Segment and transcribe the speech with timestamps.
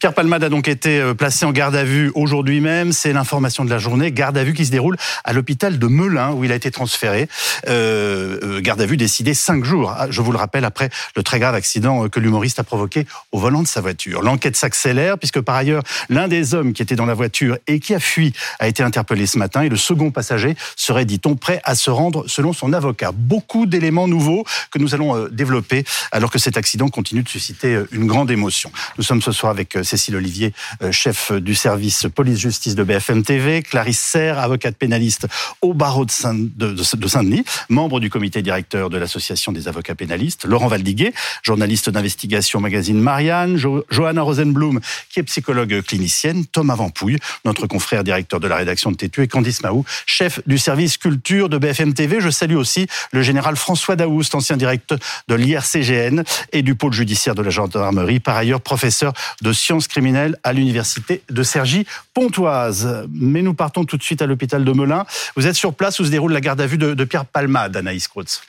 [0.00, 2.90] Pierre Palmade a donc été euh, placé en garde à vue aujourd'hui même.
[2.90, 4.10] C'est l'information de la journée.
[4.12, 7.28] Garde à vue qui se déroule à l'hôpital de Melun où il a été transféré.
[7.68, 11.22] Euh, euh garde à vue décidé cinq jours, ah, je vous le rappelle, après le
[11.22, 14.22] très grave accident que l'humoriste a provoqué au volant de sa voiture.
[14.22, 17.94] L'enquête s'accélère puisque par ailleurs, l'un des hommes qui était dans la voiture et qui
[17.94, 21.74] a fui a été interpellé ce matin et le second passager serait, dit-on, prêt à
[21.74, 23.12] se rendre selon son avocat.
[23.12, 28.06] Beaucoup d'éléments nouveaux que nous allons développer alors que cet accident continue de susciter une
[28.06, 28.72] grande émotion.
[28.96, 33.60] Nous sommes ce soir avec Cécile Olivier, euh, chef du service police-justice de BFM TV,
[33.62, 35.26] Clarisse Serre, avocate pénaliste
[35.62, 41.12] au barreau de Saint-Denis, membre du comité directeur de l'association des avocats pénalistes, Laurent Valdiguet,
[41.42, 43.56] journaliste d'investigation magazine Marianne,
[43.90, 48.96] Johanna Rosenblum, qui est psychologue clinicienne, Thomas Vampouille, notre confrère directeur de la rédaction de
[48.96, 52.20] Tétu, et Candice Mahou, chef du service culture de BFM TV.
[52.20, 56.22] Je salue aussi le général François Daoust, ancien directeur de l'IRCGN
[56.52, 59.12] et du pôle judiciaire de la gendarmerie, par ailleurs professeur
[59.42, 63.06] de sciences criminelle à l'université de Cergy-Pontoise.
[63.12, 65.04] Mais nous partons tout de suite à l'hôpital de Melun.
[65.36, 68.08] Vous êtes sur place où se déroule la garde à vue de, Pierre Palmade, Anaïs
[68.08, 68.42] Krotz.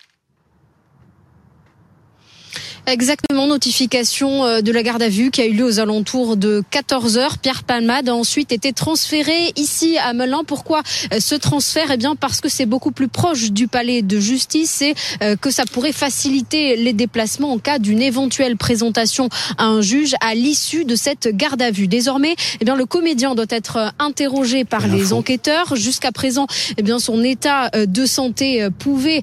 [2.88, 6.64] Exactement, notification euh, de la garde à vue qui a eu lieu aux alentours de
[6.72, 7.38] 14 heures.
[7.38, 10.44] Pierre Palmade a ensuite été transféré ici à Melun.
[10.46, 10.82] Pourquoi
[11.14, 11.92] euh, ce transfert?
[11.92, 15.52] Eh bien parce que c'est beaucoup plus proche du palais de justice et euh, que
[15.52, 20.84] ça pourrait faciliter les déplacements en cas d'une éventuelle présentation à un juge à l'issue
[20.84, 21.88] de cette garde à vue.
[21.88, 25.76] Désormais, eh bien le comédien doit être interrogé par les enquêteurs.
[25.76, 29.22] Jusqu'à présent, eh bien son état de santé pouvait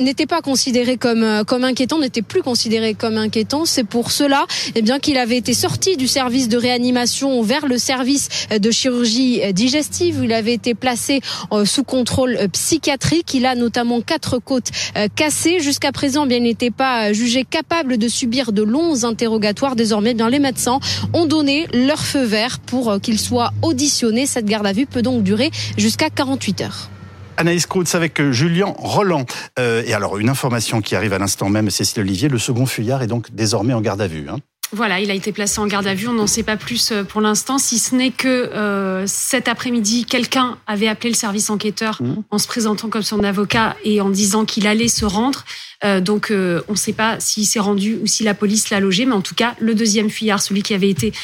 [0.00, 3.64] n'était pas considéré comme comme inquiétant, n'était plus considéré comme inquiétant.
[3.64, 7.78] C'est pour cela eh bien, qu'il avait été sorti du service de réanimation vers le
[7.78, 11.20] service de chirurgie digestive il avait été placé
[11.52, 13.34] euh, sous contrôle euh, psychiatrique.
[13.34, 15.60] Il a notamment quatre côtes euh, cassées.
[15.60, 19.76] Jusqu'à présent, bien, il n'était pas jugé capable de subir de longs interrogatoires.
[19.76, 20.80] Désormais, bien, les médecins
[21.12, 24.26] ont donné leur feu vert pour qu'il soit auditionné.
[24.26, 26.90] Cette garde à vue peut donc durer jusqu'à 48 heures.
[27.40, 29.24] Anaïs Kroutz avec euh, Julien Roland.
[29.58, 33.02] Euh, et alors, une information qui arrive à l'instant même, Cécile Olivier, le second fuyard
[33.02, 34.28] est donc désormais en garde à vue.
[34.28, 34.36] Hein.
[34.72, 36.06] Voilà, il a été placé en garde à vue.
[36.06, 40.58] On n'en sait pas plus euh, pour l'instant, si ce n'est que cet après-midi, quelqu'un
[40.66, 42.14] avait appelé le service enquêteur mmh.
[42.30, 45.46] en se présentant comme son avocat et en disant qu'il allait se rendre.
[46.02, 49.14] donc, on ne sait pas s'il s'est rendu ou si la police l'a logé, mais
[49.14, 51.14] en tout cas, le deuxième fuyard, celui qui avait été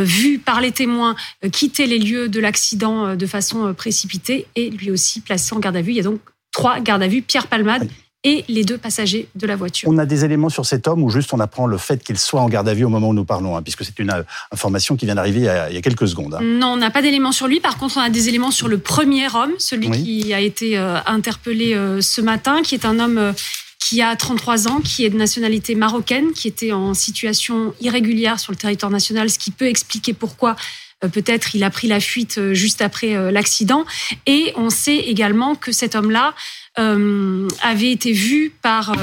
[0.00, 4.70] vu par les témoins euh, quitter les lieux de l'accident euh, de façon précipitée et
[4.70, 5.92] lui aussi placé en garde à vue.
[5.92, 6.20] Il y a donc
[6.52, 7.88] trois gardes à vue, Pierre Palmade
[8.24, 9.88] et les deux passagers de la voiture.
[9.88, 12.40] On a des éléments sur cet homme ou juste on apprend le fait qu'il soit
[12.40, 15.06] en garde à vue au moment où nous parlons, hein, puisque c'est une information qui
[15.06, 16.34] vient d'arriver il, y a quelques secondes.
[16.34, 16.40] Hein.
[16.40, 17.58] Non, on n'a pas d'éléments sur lui.
[17.58, 21.76] Par contre, on a des éléments sur le premier homme, celui qui a été interpellé
[22.00, 23.34] ce matin, qui est un homme
[23.82, 28.52] qui a 33 ans, qui est de nationalité marocaine, qui était en situation irrégulière sur
[28.52, 30.56] le territoire national, ce qui peut expliquer pourquoi
[31.04, 33.84] euh, peut-être il a pris la fuite euh, juste après euh, l'accident.
[34.26, 36.34] Et on sait également que cet homme-là
[36.74, 38.96] avait été vu par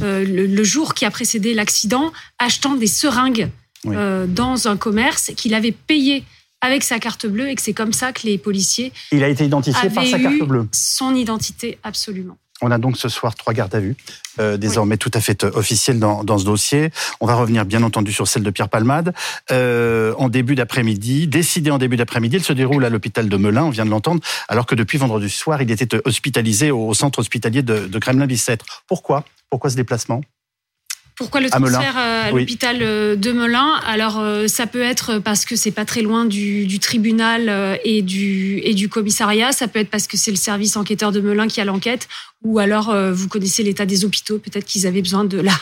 [0.00, 3.48] le, jour qui a précédé l'accident achetant des seringues
[3.84, 6.22] dans un commerce qu'il avait payé
[6.60, 8.92] avec sa carte bleue et que c'est comme ça que les policiers.
[9.10, 10.68] Il a été identifié par sa carte bleue.
[10.70, 12.38] Son identité, absolument.
[12.62, 13.96] On a donc ce soir trois gardes à vue,
[14.38, 16.90] euh, désormais tout à fait euh, officielles dans, dans, ce dossier.
[17.20, 19.14] On va revenir bien entendu sur celle de Pierre Palmade.
[19.50, 23.64] Euh, en début d'après-midi, décidé en début d'après-midi, elle se déroule à l'hôpital de Melun,
[23.64, 27.62] on vient de l'entendre, alors que depuis vendredi soir, il était hospitalisé au centre hospitalier
[27.62, 28.84] de, de Kremlin-Bicêtre.
[28.86, 29.24] Pourquoi?
[29.48, 30.20] Pourquoi ce déplacement?
[31.16, 33.74] Pourquoi le transfert à, l'hôpital de Melun?
[33.86, 38.58] Alors ça peut être parce que c'est pas très loin du, du, tribunal et du
[38.64, 39.52] et du commissariat.
[39.52, 42.08] Ça peut être parce que c'est le service enquêteur de Melun qui a l'enquête
[42.42, 45.52] ou alors euh, vous connaissez l'état des hôpitaux, peut-être qu'ils avaient besoin de la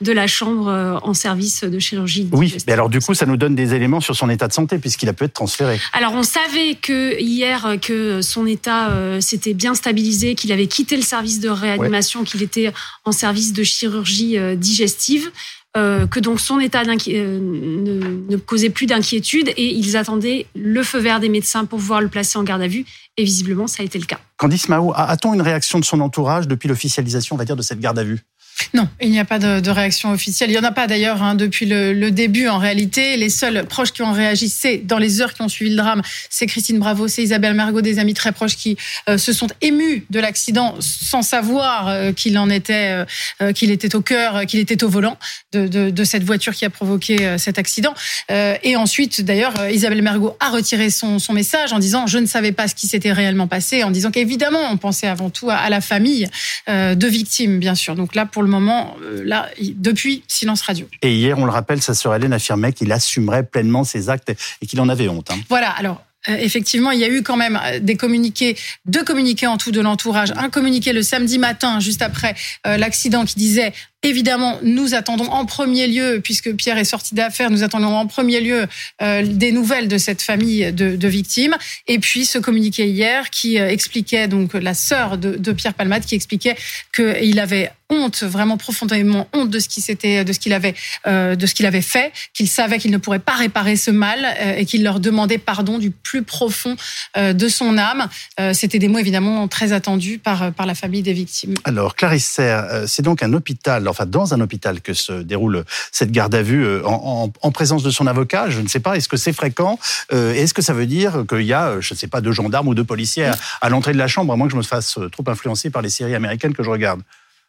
[0.00, 2.28] de la chambre euh, en service de chirurgie.
[2.32, 4.78] Oui, mais alors du coup, ça nous donne des éléments sur son état de santé
[4.78, 5.78] puisqu'il a pu être transféré.
[5.92, 10.96] Alors on savait que hier que son état euh, s'était bien stabilisé, qu'il avait quitté
[10.96, 12.72] le service de réanimation, qu'il était
[13.04, 15.30] en service de chirurgie digestive.
[15.74, 21.20] que donc son état ne, ne, causait plus d'inquiétude et ils attendaient le feu vert
[21.20, 22.84] des médecins pour pouvoir le placer en garde à vue.
[23.16, 24.18] Et visiblement, ça a été le cas.
[24.36, 28.04] Candice Mao, a-t-on une réaction de son entourage depuis l'officialisation, on de cette garde à
[28.04, 28.24] vue?
[28.72, 30.50] Non, il n'y a pas de, réaction officielle.
[30.50, 33.16] Il n'y en a pas d'ailleurs hein, depuis le, début en réalité.
[33.16, 36.02] Les seuls proches qui ont réagi, c'est dans les heures qui ont suivi le drame,
[36.30, 38.76] c'est Christine Bravo, c'est Isabelle Mergot, des amis très proches qui
[39.08, 43.04] euh, se sont émus de l'accident sans savoir euh, qu'il en était,
[43.40, 45.18] euh, qu'il était au cœur, qu'il était au volant
[45.52, 47.94] de, cette voiture qui a provoqué cet accident.
[48.28, 52.68] et ensuite, d'ailleurs, Isabelle Mergot a retiré son, message en disant je ne savais pas
[52.68, 55.80] ce qui s'était réellement passé, en disant qu'évidemment on pensait avant tout à, à la
[55.80, 56.28] famille
[56.68, 57.94] de victimes, bien sûr.
[57.94, 60.86] Donc là, pour le moment, là, depuis, silence radio.
[61.02, 64.66] Et hier, on le rappelle, sa sœur Hélène affirmait qu'il assumerait pleinement ses actes et
[64.66, 65.30] qu'il en avait honte.
[65.30, 65.38] Hein.
[65.48, 68.56] Voilà, alors euh, effectivement, il y a eu quand même euh, des communiqués,
[68.86, 70.32] deux communiqués en tout de l'entourage.
[70.36, 72.34] Un communiqué le samedi matin, juste après
[72.66, 73.72] euh, l'accident, qui disait
[74.04, 78.40] Évidemment, nous attendons en premier lieu, puisque Pierre est sorti d'affaires, nous attendons en premier
[78.40, 78.66] lieu
[79.00, 81.56] des nouvelles de cette famille de, victimes.
[81.88, 86.56] Et puis ce communiqué hier qui expliquait donc la sœur de, Pierre Palmade qui expliquait
[86.94, 90.74] qu'il avait honte, vraiment profondément honte de ce qui s'était, de ce qu'il avait,
[91.06, 94.24] euh, de ce qu'il avait fait, qu'il savait qu'il ne pourrait pas réparer ce mal
[94.24, 96.76] euh, et qu'il leur demandait pardon du plus profond
[97.16, 98.08] euh, de son âme.
[98.52, 101.54] C'était des mots évidemment très attendus par par la famille des victimes.
[101.64, 106.10] Alors Clarisse Serre, c'est donc un hôpital, enfin dans un hôpital que se déroule cette
[106.10, 108.50] garde à vue en, en, présence de son avocat.
[108.50, 109.78] Je ne sais pas, est-ce que c'est fréquent
[110.10, 112.74] Est-ce que ça veut dire qu'il y a, je ne sais pas, deux gendarmes ou
[112.74, 115.24] deux policiers à, à l'entrée de la chambre, à moins que je me fasse trop
[115.28, 117.00] influencer par les séries américaines que je regarde?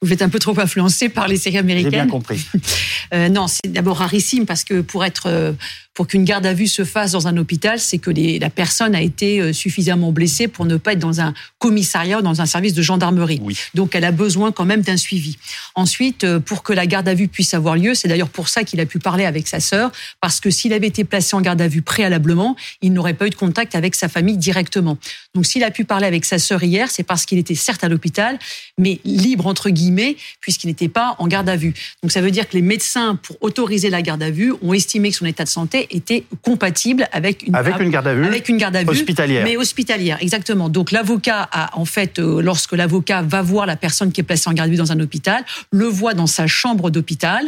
[0.05, 1.91] Vous êtes un peu trop influencé par les séries américaines.
[1.91, 2.45] J'ai bien compris.
[3.13, 5.53] Euh, non, c'est d'abord rarissime parce que pour être euh,
[5.93, 8.95] pour qu'une garde à vue se fasse dans un hôpital, c'est que les, la personne
[8.95, 12.47] a été euh, suffisamment blessée pour ne pas être dans un commissariat ou dans un
[12.47, 13.39] service de gendarmerie.
[13.75, 15.37] Donc elle a besoin quand même d'un suivi.
[15.75, 18.79] Ensuite, pour que la garde à vue puisse avoir lieu, c'est d'ailleurs pour ça qu'il
[18.79, 21.67] a pu parler avec sa sœur, parce que s'il avait été placé en garde à
[21.67, 24.97] vue préalablement, il n'aurait pas eu de contact avec sa famille directement.
[25.35, 27.89] Donc s'il a pu parler avec sa sœur hier, c'est parce qu'il était certes à
[27.89, 28.39] l'hôpital,
[28.79, 29.94] mais libre entre guillemets,
[30.41, 31.73] puisqu'il n'était pas en garde à vue.
[32.01, 35.09] Donc ça veut dire que les médecins, pour autoriser la garde à vue, ont estimé
[35.09, 38.49] que son état de santé était compatible avec une, avec une garde à vue, avec
[38.49, 39.43] une garde à vue hospitalière.
[39.43, 40.69] Mais hospitalière, exactement.
[40.69, 44.49] Donc l'avocat a en fait, euh, lorsque l'avocat va voir la personne qui est placée
[44.49, 47.45] en garde à vue dans un hôpital, le voit dans sa chambre d'hôpital,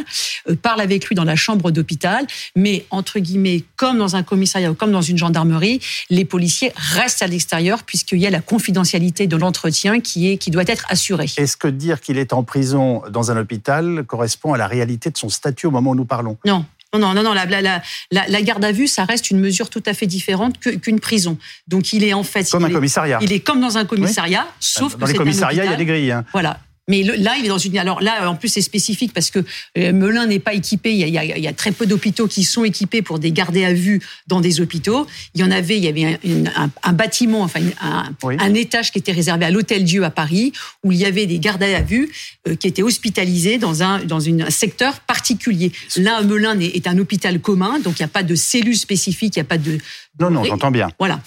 [0.48, 4.70] euh, parle avec lui dans la chambre d'hôpital, mais entre guillemets, comme dans un commissariat
[4.70, 5.80] ou comme dans une gendarmerie,
[6.10, 10.50] les policiers restent à l'extérieur puisqu'il y a la confidentialité de l'entretien qui est qui
[10.50, 11.26] doit être assurée.
[11.36, 15.16] Est-ce que dire qu'il est en prison dans un hôpital correspond à la réalité de
[15.16, 16.64] son statut au moment où nous parlons Non.
[16.94, 19.92] Non, non, non, la, la, la, garde à vue, ça reste une mesure tout à
[19.92, 21.36] fait différente qu'une prison.
[21.66, 22.50] Donc il est en fait...
[22.50, 23.18] Comme un commissariat.
[23.20, 25.00] Il est comme dans un commissariat, sauf dans que...
[25.00, 26.12] Dans les commissariats, il y a des grilles.
[26.12, 26.24] Hein.
[26.32, 26.60] Voilà.
[26.88, 27.76] Mais là, il est dans une.
[27.78, 29.44] Alors là, en plus, c'est spécifique parce que
[29.76, 30.92] euh, Melun n'est pas équipé.
[30.92, 33.64] Il y, a, il y, a, très peu d'hôpitaux qui sont équipés pour des gardés
[33.64, 35.06] à vue dans des hôpitaux.
[35.34, 35.76] Il y en avait.
[35.76, 36.18] Il y avait
[36.56, 40.52] un, un, bâtiment, enfin un, un, étage qui était réservé à l'Hôtel Dieu à Paris,
[40.82, 42.10] où il y avait des gardés à vue
[42.48, 45.72] euh, qui étaient hospitalisés dans un dans un secteur particulier.
[45.96, 49.36] Là, Melun est, est un hôpital commun, donc il n'y a pas de cellule spécifique,
[49.36, 49.78] il n'y a pas de.
[50.18, 50.88] Non, non, j'entends bien.
[50.98, 51.20] Voilà.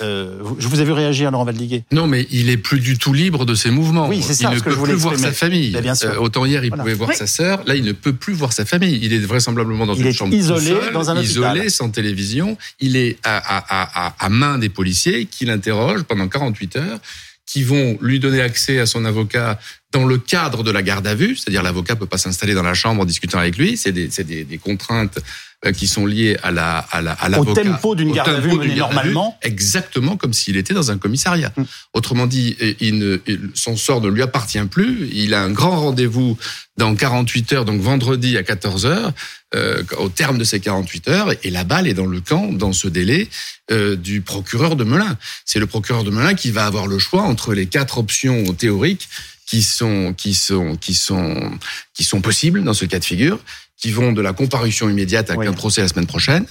[0.00, 1.84] Euh, je vous ai vu réagir, Laurent Valdiguet.
[1.92, 4.08] Non, mais il est plus du tout libre de ses mouvements.
[4.08, 4.50] Oui, c'est ça.
[4.52, 5.76] Il ne peut plus voir sa famille.
[5.82, 6.10] bien sûr.
[6.10, 7.62] Euh, autant hier, il pouvait voir sa sœur.
[7.66, 8.98] Là, il ne peut plus voir sa famille.
[9.02, 12.56] Il est vraisemblablement dans une chambre isolé, dans un isolé, sans télévision.
[12.80, 16.98] Il est à, à, à, à main des policiers qui l'interrogent pendant 48 heures
[17.46, 19.58] qui vont lui donner accès à son avocat
[19.92, 22.74] dans le cadre de la garde à vue, c'est-à-dire l'avocat peut pas s'installer dans la
[22.74, 25.18] chambre en discutant avec lui, c'est des, des, des, contraintes
[25.64, 27.62] euh, qui sont liées à la à la à l'avocat.
[27.62, 29.38] Au tempo d'une garde à vue normalement.
[29.40, 31.52] exactement comme s'il était dans un commissariat.
[31.56, 31.66] Hum.
[31.94, 33.18] Autrement dit, il ne,
[33.54, 35.08] son sort ne lui appartient plus.
[35.12, 36.36] Il a un grand rendez-vous
[36.76, 39.12] dans 48 heures, donc vendredi à 14 heures,
[39.54, 42.72] euh, au terme de ces 48 heures, et la balle est dans le camp, dans
[42.72, 43.28] ce délai,
[43.70, 45.16] euh, du procureur de Melun.
[45.44, 49.08] C'est le procureur de Melun qui va avoir le choix entre les quatre options théoriques
[49.48, 51.58] qui sont qui sont qui sont
[51.94, 53.40] qui sont possibles dans ce cas de figure,
[53.78, 56.44] qui vont de la comparution immédiate à un procès la semaine prochaine,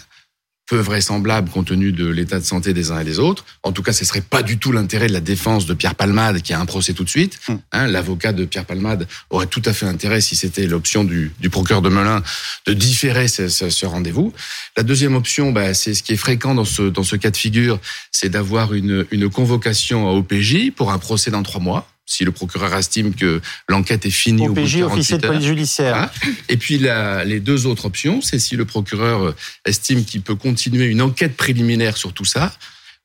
[0.65, 3.45] peu vraisemblable compte tenu de l'état de santé des uns et des autres.
[3.61, 6.41] En tout cas, ce serait pas du tout l'intérêt de la défense de Pierre Palmade
[6.41, 7.39] qui a un procès tout de suite.
[7.47, 7.57] Hmm.
[7.71, 11.51] Hein, L'avocat de Pierre Palmade aurait tout à fait intérêt, si c'était l'option du, du,
[11.51, 12.23] procureur de Melun,
[12.65, 14.33] de différer ce, ce, ce rendez-vous.
[14.75, 17.37] La deuxième option, bah, c'est ce qui est fréquent dans ce, dans ce cas de
[17.37, 17.79] figure,
[18.11, 22.31] c'est d'avoir une, une convocation à OPJ pour un procès dans trois mois si le
[22.31, 25.95] procureur estime que l'enquête est finie au bout de officier de police judiciaire.
[25.95, 26.09] Hein.
[26.49, 29.35] Et puis la, les deux autres options, c'est si le procureur
[29.65, 32.53] estime qu'il peut continuer une enquête préliminaire sur tout ça,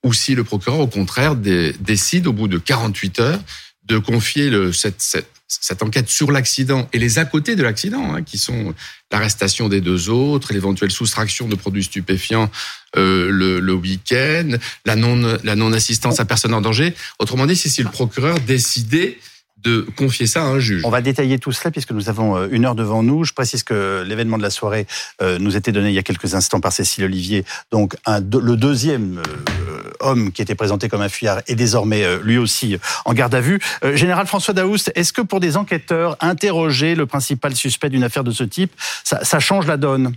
[0.04, 3.40] ou si le procureur, au contraire, décide au bout de 48 heures
[3.84, 8.38] de confier le, cette, enquête sur l'accident et les à côté de l'accident, hein, qui
[8.38, 8.74] sont
[9.10, 12.50] l'arrestation des deux autres, l'éventuelle soustraction de produits stupéfiants
[12.96, 16.94] euh, le, le week-end, la non la non assistance à personne en danger.
[17.18, 19.18] Autrement dit, c'est si le procureur décidait
[19.62, 20.82] de confier ça à un juge.
[20.84, 23.24] On va détailler tout cela puisque nous avons euh, une heure devant nous.
[23.24, 24.86] Je précise que l'événement de la soirée
[25.20, 27.44] euh, nous était donné il y a quelques instants par Cécile Olivier.
[27.70, 32.76] Donc le deuxième euh, homme qui était présenté comme un fuyard est désormais lui aussi
[33.04, 33.60] en garde à vue.
[33.94, 38.32] Général François Daoust, est-ce que pour des enquêteurs, interroger le principal suspect d'une affaire de
[38.32, 38.72] ce type,
[39.04, 40.14] ça, change la donne?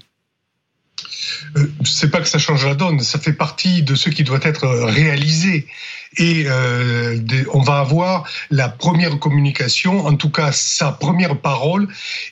[1.83, 4.67] C'est pas que ça change la donne, ça fait partie de ce qui doit être
[4.67, 5.67] réalisé.
[6.17, 7.17] Et euh,
[7.53, 11.89] on va avoir la première communication, en tout cas sa première parole,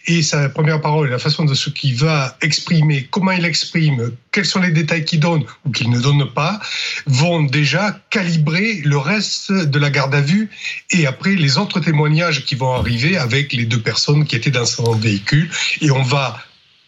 [0.08, 4.12] et sa première parole et la façon de ce qu'il va exprimer, comment il exprime,
[4.32, 6.62] quels sont les détails qu'il donne ou qu'il ne donne pas,
[7.08, 10.50] vont déjà calibrer le reste de la garde à vue
[10.92, 14.66] et après les autres témoignages qui vont arriver avec les deux personnes qui étaient dans
[14.66, 15.50] son véhicule.
[15.82, 16.40] Et on va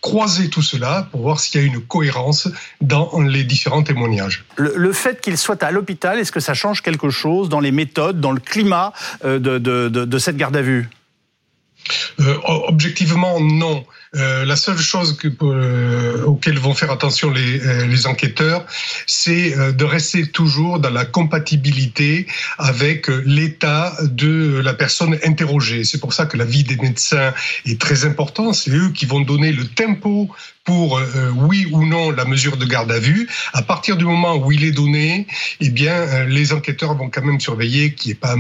[0.06, 2.48] croiser tout cela pour voir s'il y a une cohérence
[2.80, 4.46] dans les différents témoignages.
[4.56, 8.22] Le, fait qu'il soit à l'hôpital, est-ce que ça change quelque chose dans les méthodes,
[8.22, 8.94] dans le climat
[9.24, 9.58] euh, de,
[9.90, 10.88] de cette garde à vue?
[12.20, 12.36] Euh,
[12.68, 13.86] objectivement, non.
[14.16, 18.66] Euh, la seule chose que, euh, auquel vont faire attention les, euh, enquêteurs,
[19.08, 25.84] c'est de rester toujours dans la compatibilité avec l'état de la personne interrogée.
[25.84, 27.34] C'est pour ça que la vie des médecins
[27.66, 28.56] est très importante.
[28.56, 30.30] C'est eux qui vont donner le tempo
[30.66, 31.02] pour
[31.36, 33.28] oui ou non la mesure de garde à vue.
[33.54, 35.26] À partir du moment où il est donné,
[35.62, 38.36] eh bien, les enquêteurs vont quand même surveiller qu'il n'y ait pas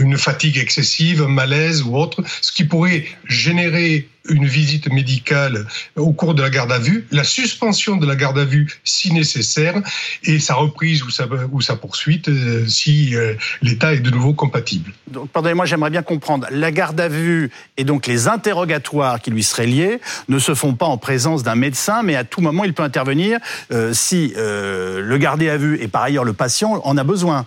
[0.00, 5.66] une fatigue excessive, un malaise ou autre, ce qui pourrait générer une visite médicale
[5.96, 9.12] au cours de la garde à vue, la suspension de la garde à vue si
[9.12, 9.80] nécessaire
[10.24, 14.34] et sa reprise ou sa, ou sa poursuite euh, si euh, l'état est de nouveau
[14.34, 14.92] compatible.
[15.08, 16.46] Donc, pardonnez-moi, j'aimerais bien comprendre.
[16.50, 20.74] La garde à vue et donc les interrogatoires qui lui seraient liés ne se font
[20.74, 23.38] pas en présence d'un médecin, mais à tout moment il peut intervenir
[23.72, 27.46] euh, si le gardé à vue et par ailleurs le patient en a besoin.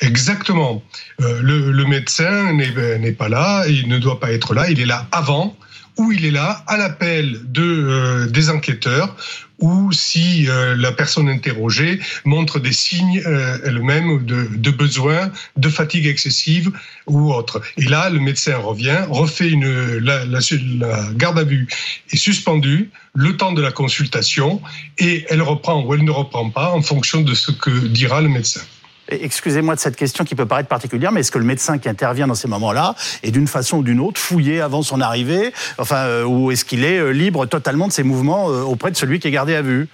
[0.00, 0.82] Exactement.
[1.18, 5.06] le, le, médecin n'est pas là, il ne doit pas être là, il est là
[5.10, 5.56] avant
[5.98, 9.16] où il est là à l'appel de euh, des enquêteurs
[9.58, 15.68] ou si euh, la personne interrogée montre des signes euh, elle-même de, de, besoin, de
[15.68, 16.70] fatigue excessive
[17.06, 17.60] ou autre.
[17.76, 20.38] Et là, le médecin revient, refait une la, la,
[20.78, 21.66] la garde à vue
[22.12, 24.62] est suspendue le temps de la consultation
[24.98, 28.28] et elle reprend ou elle ne reprend pas en fonction de ce que dira le
[28.28, 28.60] médecin.
[29.10, 32.26] Excusez-moi de cette question qui peut paraître particulière, mais est-ce que le médecin qui intervient
[32.26, 36.24] dans ces moments-là est d'une façon ou d'une autre fouillé avant son arrivée, enfin, euh,
[36.24, 39.28] ou est-ce qu'il est euh, libre totalement de ses mouvements euh, auprès de celui qui
[39.28, 39.88] est gardé à vue?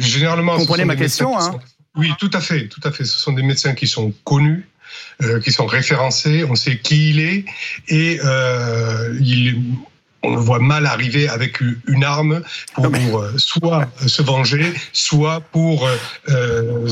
[0.00, 1.58] Généralement, vous comprenez ma question hein?
[1.96, 3.04] Oui, tout à fait, tout à fait.
[3.04, 4.68] Ce sont des médecins qui sont connus.
[5.42, 7.44] qui sont référencés, on sait qui il est
[7.88, 8.20] et
[9.18, 9.56] il,
[10.22, 12.42] on le voit mal arriver avec une arme
[12.74, 15.96] pour euh, soit se venger, soit pour euh,
[16.28, 16.88] euh,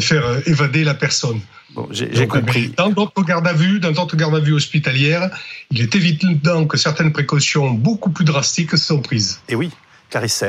[0.00, 1.40] faire évader la personne.
[1.90, 2.72] j'ai compris.
[2.76, 5.30] Dans d'autres gardes à vue, dans d'autres gardes à vue hospitalières,
[5.70, 9.40] il est évident que certaines précautions beaucoup plus drastiques sont prises.
[9.48, 9.70] Et oui,
[10.10, 10.44] Clarisse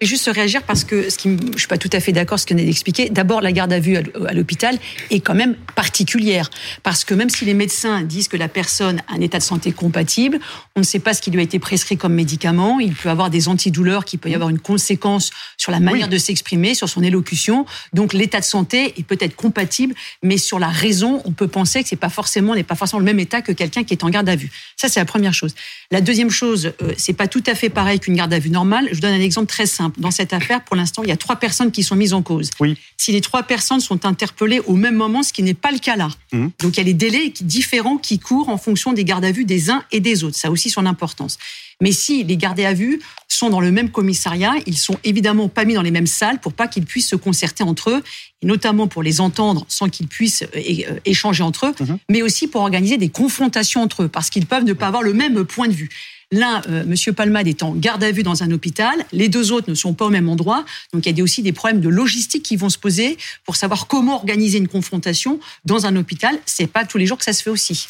[0.00, 2.46] et juste réagir parce que ce qui, je suis pas tout à fait d'accord ce
[2.46, 3.10] que vous d'expliquer.
[3.10, 4.78] D'abord, la garde à vue à l'hôpital
[5.10, 6.48] est quand même particulière
[6.82, 9.72] parce que même si les médecins disent que la personne a un état de santé
[9.72, 10.38] compatible,
[10.74, 12.80] on ne sait pas ce qui lui a été prescrit comme médicament.
[12.80, 16.16] Il peut avoir des antidouleurs qui peut y avoir une conséquence sur la manière de
[16.16, 17.66] s'exprimer, sur son élocution.
[17.92, 21.88] Donc l'état de santé est peut-être compatible, mais sur la raison, on peut penser que
[21.88, 24.28] c'est pas forcément n'est pas forcément le même état que quelqu'un qui est en garde
[24.28, 24.50] à vue.
[24.76, 25.54] Ça c'est la première chose.
[25.90, 28.88] La deuxième chose, euh, c'est pas tout à fait pareil qu'une garde à vue normale.
[28.92, 31.36] Je donne un exemple très simple dans cette affaire, pour l'instant, il y a trois
[31.36, 32.50] personnes qui sont mises en cause.
[32.60, 32.76] Oui.
[32.96, 35.96] Si les trois personnes sont interpellées au même moment, ce qui n'est pas le cas
[35.96, 36.08] là.
[36.32, 36.48] Mmh.
[36.60, 39.44] Donc il y a les délais différents qui courent en fonction des gardes à vue
[39.44, 40.36] des uns et des autres.
[40.36, 41.38] Ça a aussi son importance.
[41.80, 45.64] Mais si les gardés à vue sont dans le même commissariat, ils sont évidemment pas
[45.64, 48.02] mis dans les mêmes salles pour pas qu'ils puissent se concerter entre eux,
[48.42, 51.94] et notamment pour les entendre sans qu'ils puissent euh, euh, échanger entre eux, mmh.
[52.10, 55.14] mais aussi pour organiser des confrontations entre eux, parce qu'ils peuvent ne pas avoir le
[55.14, 55.88] même point de vue.
[56.32, 59.04] L'un, euh, Monsieur Palmade, est en garde à vue dans un hôpital.
[59.12, 60.64] Les deux autres ne sont pas au même endroit.
[60.92, 63.88] Donc il y a aussi des problèmes de logistique qui vont se poser pour savoir
[63.88, 66.38] comment organiser une confrontation dans un hôpital.
[66.46, 67.88] C'est pas tous les jours que ça se fait aussi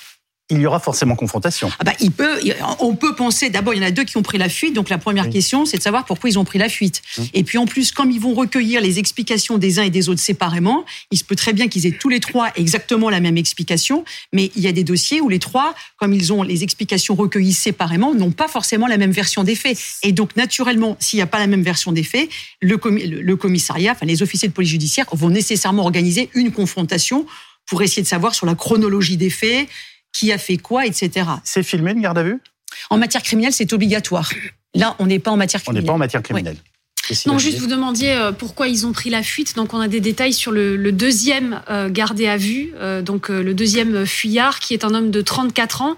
[0.51, 1.71] il y aura forcément confrontation.
[1.79, 2.41] Ah bah, il peut,
[2.81, 4.89] on peut penser, d'abord, il y en a deux qui ont pris la fuite, donc
[4.89, 7.03] la première question, c'est de savoir pourquoi ils ont pris la fuite.
[7.35, 10.21] Et puis en plus, comme ils vont recueillir les explications des uns et des autres
[10.21, 14.05] séparément, il se peut très bien qu'ils aient tous les trois exactement la même explication,
[14.33, 17.53] mais il y a des dossiers où les trois, comme ils ont les explications recueillies
[17.53, 19.79] séparément, n'ont pas forcément la même version des faits.
[20.03, 22.29] Et donc, naturellement, s'il n'y a pas la même version des faits,
[22.61, 27.27] le commissariat, enfin les officiers de police judiciaire vont nécessairement organiser une confrontation
[27.67, 29.69] pour essayer de savoir sur la chronologie des faits,
[30.13, 31.27] qui a fait quoi, etc.
[31.45, 32.41] C'est filmé une garde à vue?
[32.89, 34.31] En matière criminelle, c'est obligatoire.
[34.75, 35.83] Là, on n'est pas en matière criminelle.
[35.83, 36.57] On n'est pas en matière criminelle.
[37.27, 39.57] Non, juste vous demandiez euh, pourquoi ils ont pris la fuite.
[39.57, 43.55] Donc on a des détails sur le, deuxième euh, gardé à vue, euh, donc le
[43.55, 45.97] deuxième fuyard, qui est un homme de 34 ans,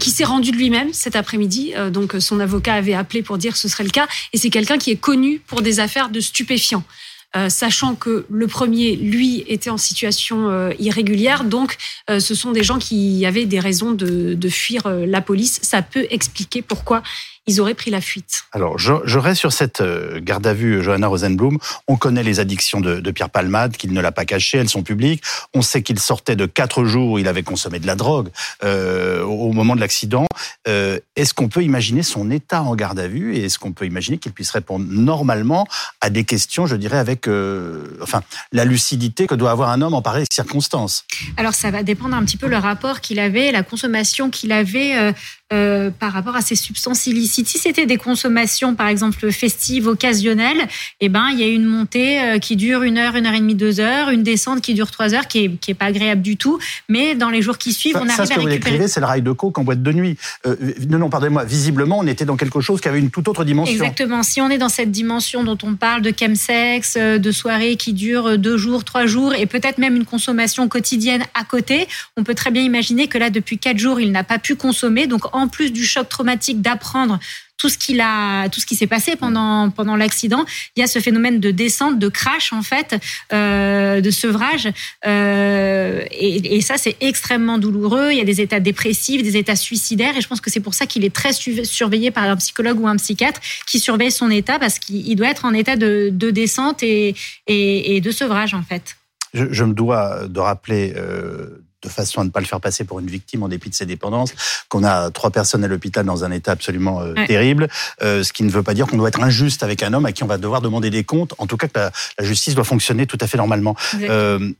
[0.00, 1.72] qui s'est rendu de lui-même cet après-midi.
[1.90, 4.08] donc son avocat avait appelé pour dire que ce serait le cas.
[4.32, 6.82] Et c'est quelqu'un qui est connu pour des affaires de stupéfiants.
[7.36, 11.44] Euh, sachant que le premier, lui, était en situation euh, irrégulière.
[11.44, 11.76] Donc,
[12.08, 15.58] euh, ce sont des gens qui avaient des raisons de, de fuir la police.
[15.62, 17.02] Ça peut expliquer pourquoi
[17.48, 18.44] ils auraient pris la fuite.
[18.52, 21.58] Alors, je, je reste sur cette euh, garde à vue, Johanna Rosenblum.
[21.88, 24.82] On connaît les addictions de, de Pierre Palmade, qu'il ne l'a pas caché, elles sont
[24.82, 25.22] publiques.
[25.54, 28.28] On sait qu'il sortait de quatre jours où il avait consommé de la drogue
[28.64, 30.26] euh, au moment de l'accident.
[30.68, 33.86] Euh, est-ce qu'on peut imaginer son état en garde à vue et est-ce qu'on peut
[33.86, 35.66] imaginer qu'il puisse répondre normalement
[36.00, 39.94] à des questions, je dirais, avec euh, enfin la lucidité que doit avoir un homme
[39.94, 41.04] en pareille circonstances
[41.38, 44.96] Alors, ça va dépendre un petit peu le rapport qu'il avait, la consommation qu'il avait.
[44.96, 45.12] Euh,
[45.50, 47.37] euh, par rapport à ces substances illicites.
[47.46, 50.68] Si c'était des consommations, par exemple, festives, occasionnelles,
[51.00, 53.40] eh ben, il y a une montée euh, qui dure une heure, une heure et
[53.40, 56.22] demie, deux heures, une descente qui dure trois heures, qui est, qui est pas agréable
[56.22, 56.58] du tout.
[56.88, 58.70] Mais dans les jours qui suivent, ça, on arrive ça, ce à que vous récupérer.
[58.72, 60.16] décrivez, c'est le rail de coke en boîte de nuit.
[60.46, 60.56] Euh,
[60.88, 61.44] non, non, pardonnez-moi.
[61.44, 63.72] Visiblement, on était dans quelque chose qui avait une toute autre dimension.
[63.72, 64.22] Exactement.
[64.22, 67.92] Si on est dans cette dimension dont on parle de chemsex, euh, de soirées qui
[67.92, 72.34] durent deux jours, trois jours, et peut-être même une consommation quotidienne à côté, on peut
[72.34, 75.06] très bien imaginer que là, depuis quatre jours, il n'a pas pu consommer.
[75.06, 77.18] Donc, en plus du choc traumatique d'apprendre
[77.58, 80.44] tout ce qu'il a, tout ce qui s'est passé pendant pendant l'accident,
[80.76, 82.96] il y a ce phénomène de descente, de crash en fait,
[83.32, 84.68] euh, de sevrage,
[85.06, 88.10] euh, et, et, ça c'est extrêmement douloureux.
[88.12, 90.74] Il y a des états dépressifs, des états suicidaires, et je pense que c'est pour
[90.74, 94.30] ça qu'il est très su surveillé par un psychologue ou un psychiatre qui surveille son
[94.30, 97.14] état parce qu'il doit être en état de, de descente et,
[97.46, 98.96] et, et, de sevrage en fait.
[99.34, 100.94] Je, je me dois de rappeler.
[100.96, 103.74] Euh de façon à ne pas le faire passer pour une victime en dépit de
[103.74, 104.34] ses dépendances,
[104.68, 107.26] qu'on a trois personnes à l'hôpital dans un état absolument euh, ouais.
[107.26, 107.68] terrible,
[108.02, 110.12] euh, ce qui ne veut pas dire qu'on doit être injuste avec un homme à
[110.12, 112.64] qui on va devoir demander des comptes, en tout cas que la, la justice doit
[112.64, 113.76] fonctionner tout à fait normalement.
[114.00, 114.52] Euh,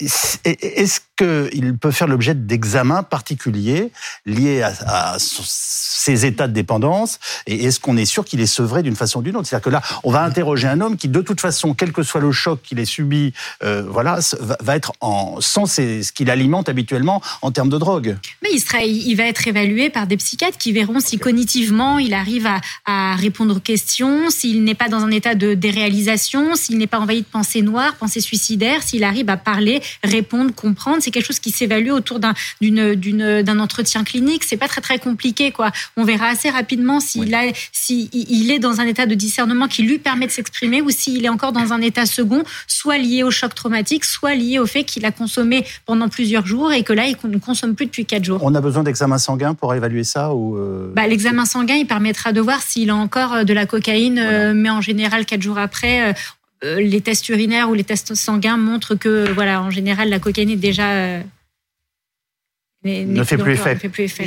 [0.00, 3.90] Est-ce qu'il peut faire l'objet d'examens particuliers
[4.24, 8.96] liés à, ses états de dépendance Et est-ce qu'on est sûr qu'il est sevré d'une
[8.96, 9.46] façon ou d'une autre?
[9.46, 12.20] C'est-à-dire que là, on va interroger un homme qui, de toute façon, quel que soit
[12.20, 14.92] le choc qu'il ait subi, euh, voilà, va, être
[15.40, 18.16] sans ce qu'il alimente habituellement en termes de drogue.
[18.42, 22.14] Mais il, sera, il va être évalué par des psychiatres qui verront si cognitivement il
[22.14, 22.48] arrive
[22.86, 26.98] à répondre aux questions, s'il n'est pas dans un état de déréalisation, s'il n'est pas
[26.98, 30.98] envahi de pensées noires, pensées suicidaires, s'il arrive à parler, répondre, comprendre.
[31.00, 34.44] C'est quelque chose qui s'évalue autour d'un d'un entretien clinique.
[34.44, 35.70] C'est pas très très compliqué quoi.
[35.96, 37.34] On verra assez rapidement s'il oui.
[37.34, 40.90] a si il est dans un état de discernement qui lui permet de s'exprimer ou
[40.90, 44.66] s'il est encore dans un état second, soit lié au choc traumatique, soit lié au
[44.66, 48.06] fait qu'il a consommé pendant plusieurs jours et que là, il ne consomme plus depuis
[48.06, 48.40] quatre jours.
[48.42, 50.92] On a besoin d'examens sanguins pour évaluer ça ou euh...
[50.94, 54.30] bah, L'examen sanguin, il permettra de voir s'il a encore de la cocaïne, voilà.
[54.30, 56.12] euh, mais en général, quatre jours après, euh,
[56.62, 60.56] les tests urinaires ou les tests sanguins montrent que, voilà, en général, la cocaïne est
[60.56, 61.22] déjà euh,
[62.84, 63.76] ne fait plus effet.
[63.76, 64.26] fait plus effet.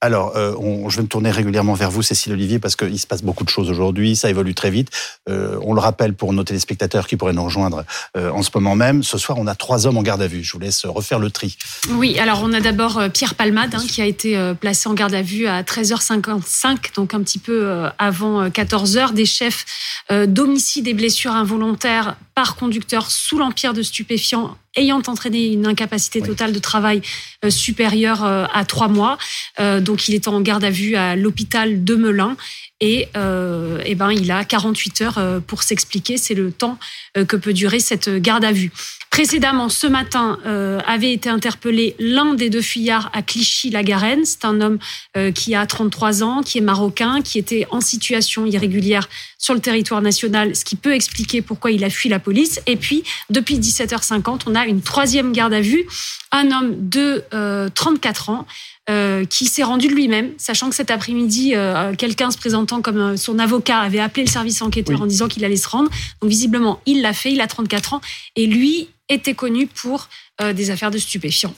[0.00, 3.06] Alors, euh, on, je vais me tourner régulièrement vers vous, Cécile Olivier, parce qu'il se
[3.06, 4.90] passe beaucoup de choses aujourd'hui, ça évolue très vite.
[5.28, 7.84] Euh, on le rappelle pour nos téléspectateurs qui pourraient nous rejoindre
[8.16, 9.02] euh, en ce moment même.
[9.02, 10.44] Ce soir, on a trois hommes en garde à vue.
[10.44, 11.56] Je vous laisse refaire le tri.
[11.90, 15.22] Oui, alors on a d'abord Pierre Palmade, hein, qui a été placé en garde à
[15.22, 19.64] vue à 13h55, donc un petit peu avant 14h, des chefs
[20.10, 26.52] d'homicide et blessures involontaires par conducteur sous l'empire de stupéfiants ayant entraîné une incapacité totale
[26.52, 27.02] de travail
[27.44, 29.18] euh, supérieure euh, à trois mois.
[29.58, 32.36] Euh, donc, il est en garde à vue à l'hôpital de Melun.
[32.80, 36.16] Et, euh, et ben, il a 48 heures pour s'expliquer.
[36.16, 36.78] C'est le temps
[37.14, 38.72] que peut durer cette garde à vue.
[39.10, 44.24] Précédemment, ce matin, euh, avait été interpellé l'un des deux fuyards à Clichy-la-Garenne.
[44.24, 44.78] C'est un homme
[45.16, 49.60] euh, qui a 33 ans, qui est marocain, qui était en situation irrégulière sur le
[49.60, 52.60] territoire national, ce qui peut expliquer pourquoi il a fui la police.
[52.66, 55.86] Et puis, depuis 17h50, on a une troisième garde à vue.
[56.30, 58.46] Un homme de euh, 34 ans
[58.90, 62.98] euh, qui s'est rendu de lui-même, sachant que cet après-midi, euh, quelqu'un se présentant comme
[62.98, 65.02] euh, son avocat avait appelé le service enquêteur oui.
[65.02, 65.88] en disant qu'il allait se rendre.
[66.20, 68.00] Donc visiblement, il l'a fait, il a 34 ans,
[68.34, 70.08] et lui était connu pour
[70.40, 71.54] euh, des affaires de stupéfiants.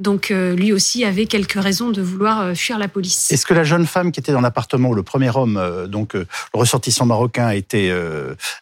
[0.00, 3.30] Donc euh, lui aussi avait quelques raisons de vouloir euh, fuir la police.
[3.30, 6.26] Est-ce que la jeune femme qui était dans l'appartement où le premier homme, donc le
[6.52, 7.94] ressortissant marocain, a été,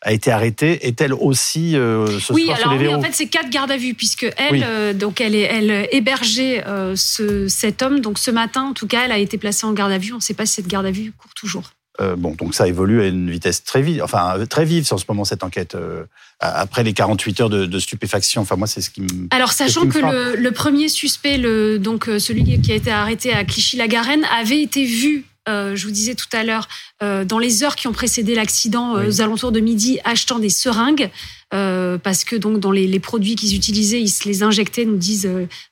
[0.03, 3.13] a été arrêté, est-elle aussi ce oui, soir alors, sous les oui, verrous en fait
[3.15, 4.95] c'est quatre gardes à vue puisque elle, oui.
[4.95, 6.65] donc elle, est, elle hébergeait
[6.97, 8.01] ce, cet homme.
[8.01, 10.13] Donc ce matin, en tout cas, elle a été placée en garde à vue.
[10.13, 11.71] On ne sait pas si cette garde à vue court toujours.
[12.01, 15.05] Euh, bon, donc ça évolue à une vitesse très vive, enfin très vive en ce
[15.09, 15.75] moment cette enquête.
[15.75, 16.05] Euh,
[16.41, 19.29] après les 48 heures de, de stupéfaction, enfin moi c'est ce qui me.
[19.31, 23.33] Alors sachant que le, le, premier suspect, le, donc euh, celui qui a été arrêté
[23.33, 25.27] à Clichy-la-Garenne, avait été vu.
[25.49, 26.69] Euh, je vous disais tout à l'heure,
[27.03, 29.07] euh, dans les heures qui ont précédé l'accident, oui.
[29.09, 31.11] aux alentours de midi, achetant des seringues,
[31.53, 35.29] parce que donc dans les, produits qu'ils utilisaient, ils se les injectaient, nous disent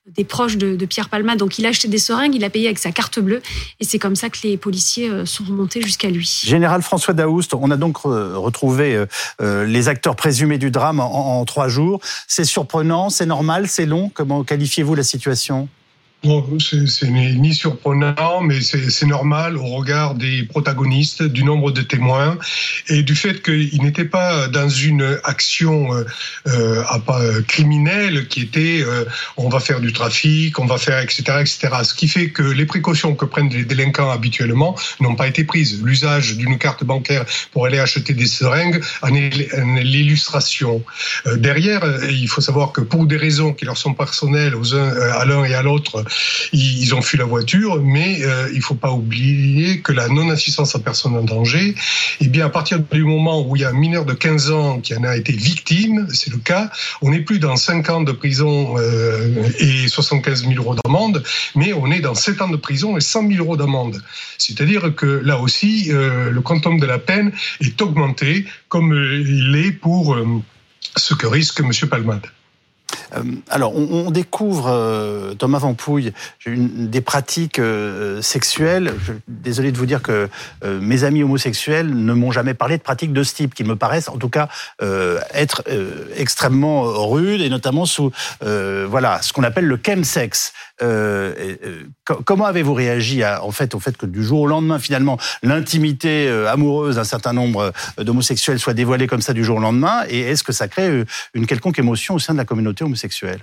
[0.07, 1.37] des proches de, Pierre Palma.
[1.37, 3.41] Donc il a acheté des seringues, il a payé avec sa carte bleue,
[3.81, 6.41] et c'est comme ça que les policiers sont remontés jusqu'à lui.
[6.45, 9.07] Général François Daoust, on a donc retrouvé
[9.41, 12.01] euh, les acteurs présumés du drame en, en trois jours.
[12.27, 14.11] C'est surprenant, c'est normal, c'est long.
[14.13, 15.69] Comment qualifiez-vous la situation?
[16.23, 22.37] Bon, c'est ni surprenant, mais c'est normal au regard des protagonistes, du nombre de témoins
[22.89, 26.05] et du fait qu'ils n'étaient pas dans une action euh,
[26.47, 29.07] euh euh, criminelle qui était euh,
[29.39, 31.69] on va faire du trafic, on va faire etc etc.
[31.85, 35.83] Ce qui fait que les précautions que prennent les délinquants habituellement n'ont pas été prises.
[35.83, 39.31] L'usage d'une carte bancaire pour aller acheter des seringues en est
[39.83, 40.85] l'illustration.
[41.37, 45.25] derrière, il faut savoir que pour des raisons qui leur sont personnelles aux uns, à
[45.25, 46.05] l'un et à l'autre,
[46.53, 50.75] ils ont fui la voiture, mais euh, il ne faut pas oublier que la non-assistance
[50.75, 51.75] à personne en danger,
[52.21, 54.81] eh bien, à partir du moment où il y a un mineur de 15 ans
[54.81, 56.71] qui en a été victime, c'est le cas,
[57.03, 61.23] on n'est plus dans 5 ans de prison euh, et 75 000 euros d'amende,
[61.55, 64.03] mais on est dans 7 ans de prison et 100 000 euros d'amende.
[64.39, 69.73] C'est-à-dire que là aussi, euh, le quantum de la peine est augmenté, comme il est
[69.73, 70.17] pour
[70.97, 71.71] ce que risque M.
[71.89, 72.27] Palmade.
[73.17, 76.13] Euh, alors, on, découvre, euh, Thomas Vampouille,
[76.47, 78.95] une, des pratiques euh, sexuelles.
[79.29, 80.29] désolé de vous dire que
[80.65, 84.09] mes amis homosexuels ne m'ont jamais parlé de pratiques de ce type, qui me paraissent,
[84.09, 84.49] en tout cas,
[85.35, 85.63] être
[86.17, 90.53] extrêmement rudes, et notamment sous, voilà, ce qu'on appelle le chemsex.
[92.25, 96.29] Comment avez-vous réagi à, en fait, au fait que du jour au lendemain, finalement, l'intimité
[96.49, 100.03] amoureuse d'un certain nombre d'homosexuels soit dévoilée comme ça du jour au lendemain?
[100.09, 103.41] Et est-ce que ça crée une quelconque émotion au sein de la communauté homosexuelle?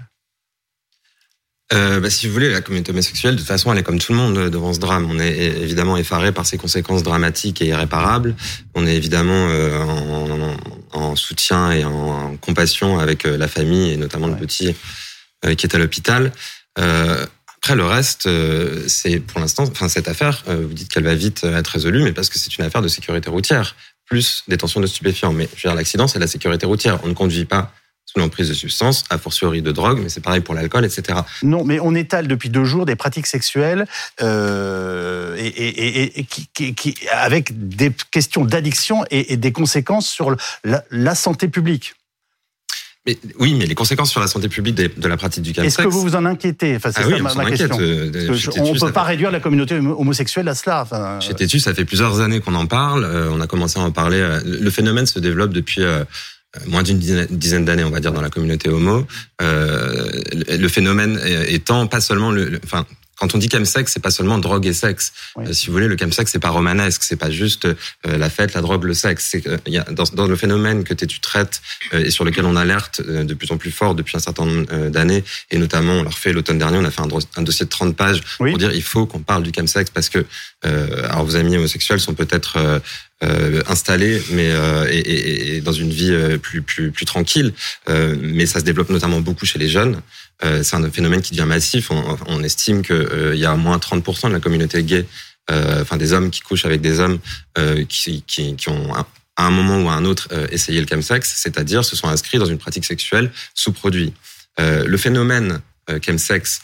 [1.73, 4.13] Euh, bah, si vous voulez, la communauté homosexuelle, de toute façon, elle est comme tout
[4.13, 5.08] le monde devant ce drame.
[5.10, 8.36] On est évidemment effaré par ses conséquences dramatiques et irréparables.
[8.73, 10.56] On est évidemment euh,
[10.93, 14.75] en, soutien et en, compassion avec euh, la famille et notamment le petit
[15.56, 16.32] qui est à l'hôpital.
[17.57, 18.29] Après, le reste,
[18.87, 22.29] c'est pour l'instant, enfin cette affaire, vous dites qu'elle va vite être résolue, mais parce
[22.29, 25.33] que c'est une affaire de sécurité routière, plus détention de stupéfiants.
[25.33, 26.99] Mais je l'accident, c'est la sécurité routière.
[27.03, 27.73] On ne conduit pas
[28.07, 31.19] sous l'emprise de substances, a fortiori de drogue, mais c'est pareil pour l'alcool, etc.
[31.43, 33.85] Non, mais on étale depuis deux jours des pratiques sexuelles
[34.21, 35.35] euh,
[37.11, 41.95] avec des questions d'addiction et, des conséquences sur la, santé publique.
[43.07, 45.87] Mais, oui, mais les conséquences sur la santé publique de, la pratique du Est-ce que
[45.87, 47.77] vous vous en inquiétez enfin, ah oui, ma, on question.
[47.79, 50.81] Euh, on ne peut pas réduire la communauté homosexuelle à cela.
[50.81, 53.05] Enfin, Chez Tétu, ça fait plusieurs années qu'on en parle.
[53.05, 54.19] Euh, on a commencé à en parler.
[54.19, 56.03] Euh, le phénomène se développe depuis euh,
[56.67, 59.07] moins d'une dizaine d'années, on va dire, dans la communauté homo.
[59.39, 61.17] Le phénomène
[61.47, 62.85] étant pas seulement le, enfin,
[63.17, 65.12] quand on dit chemsex, c'est pas seulement drogue et sexe.
[65.38, 67.75] Euh, si vous voulez, le chemsex c'est pas romanesque, c'est pas juste euh,
[68.06, 69.30] la fête, la drogue, le sexe.
[69.32, 71.62] C'est il y a dans, dans, le phénomène que tu traites
[71.93, 74.89] euh, et sur lequel on alerte de plus en plus fort depuis un certain nombre
[74.89, 77.95] d'années, et notamment on l'a refait l'automne dernier, on a fait un, dossier de 30
[77.95, 80.25] pages pour dire il faut qu'on parle du chemsex parce que
[80.63, 82.82] alors vos amis homosexuels sont peut-être
[83.23, 84.51] euh, installés mais
[84.91, 87.53] et, et, et, dans une vie plus plus plus tranquille
[87.88, 90.01] mais ça se développe notamment beaucoup chez les jeunes
[90.43, 91.91] euh, c'est un phénomène qui devient massif.
[91.91, 95.06] On, on estime qu'il euh, y a moins 30% de la communauté gay,
[95.49, 97.19] euh, enfin des hommes qui couchent avec des hommes
[97.89, 99.06] qui, qui, qui, ont à
[99.38, 102.58] un moment ou à un autre essayé le chemsex, c'est-à-dire se sont inscrits dans une
[102.58, 104.13] pratique sexuelle sous produit.
[104.58, 105.62] le phénomène
[106.04, 106.62] chemsex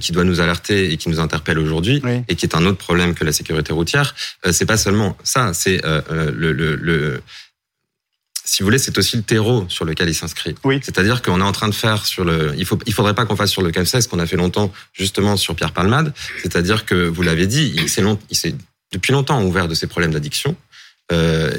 [0.00, 3.14] qui doit nous alerter et qui nous interpelle aujourd'hui et qui est un autre problème
[3.14, 4.14] que la sécurité routière,
[4.50, 7.22] c'est pas seulement ça, c'est le, le, le
[8.44, 10.54] si vous voulez, c'est aussi le terreau sur lequel il s'inscrit.
[10.64, 10.80] Oui.
[10.82, 12.52] C'est-à-dire qu'on est en train de faire sur le.
[12.58, 15.36] Il faut, il faudrait pas qu'on fasse sur le ce qu'on a fait longtemps justement
[15.36, 16.12] sur Pierre Palmade.
[16.42, 18.18] C'est-à-dire que vous l'avez dit, il s'est long...
[18.30, 18.54] il s'est
[18.92, 20.54] depuis longtemps ouvert de ses problèmes d'addiction.
[21.12, 21.52] Euh,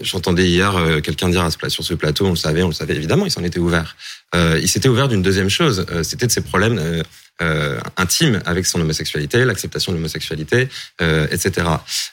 [0.00, 2.74] J'entendais hier euh, quelqu'un dire à ce, sur ce plateau, on le savait, on le
[2.74, 3.96] savait évidemment, il s'en était ouvert.
[4.34, 7.02] Euh, il s'était ouvert d'une deuxième chose, c'était de ses problèmes euh,
[7.42, 10.68] euh, intime avec son homosexualité, l'acceptation de l'homosexualité,
[11.00, 11.66] etc.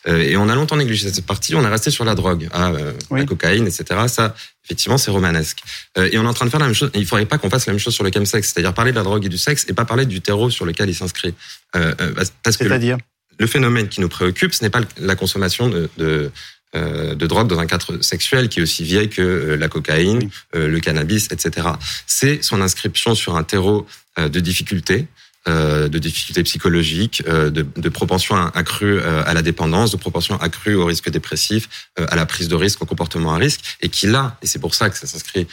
[0.06, 1.54] Et on a longtemps négligé cette partie.
[1.54, 2.74] On est resté sur la drogue, hein,
[3.12, 4.08] la cocaïne, etc.
[4.08, 5.60] Ça, effectivement, c'est romanesque.
[5.98, 6.92] et on est en train de faire la même chose.
[6.96, 9.04] Il faudrait pas qu'on fasse la même chose sur le chemsex, c'est-à-dire parler de la
[9.04, 11.34] drogue et du sexe et pas parler du terreau sur lequel il s'inscrit.
[11.74, 12.98] parce que le,
[13.38, 16.32] le, phénomène qui nous préoccupe, ce n'est pas la consommation de, de
[16.74, 21.30] de drogue dans un cadre sexuel qui est aussi vieil que la cocaïne, le cannabis,
[21.32, 21.70] etc.
[22.06, 25.08] C'est son inscription sur un terreau de difficultés,
[25.48, 30.36] euh, de difficultés psychologiques, euh, de, de propension accrue euh, à la dépendance, de propension
[30.42, 34.08] accrue au risque dépressif, à la prise de risque, au comportement à risque, et qui
[34.08, 35.48] là, et c'est pour ça que ça s'inscrit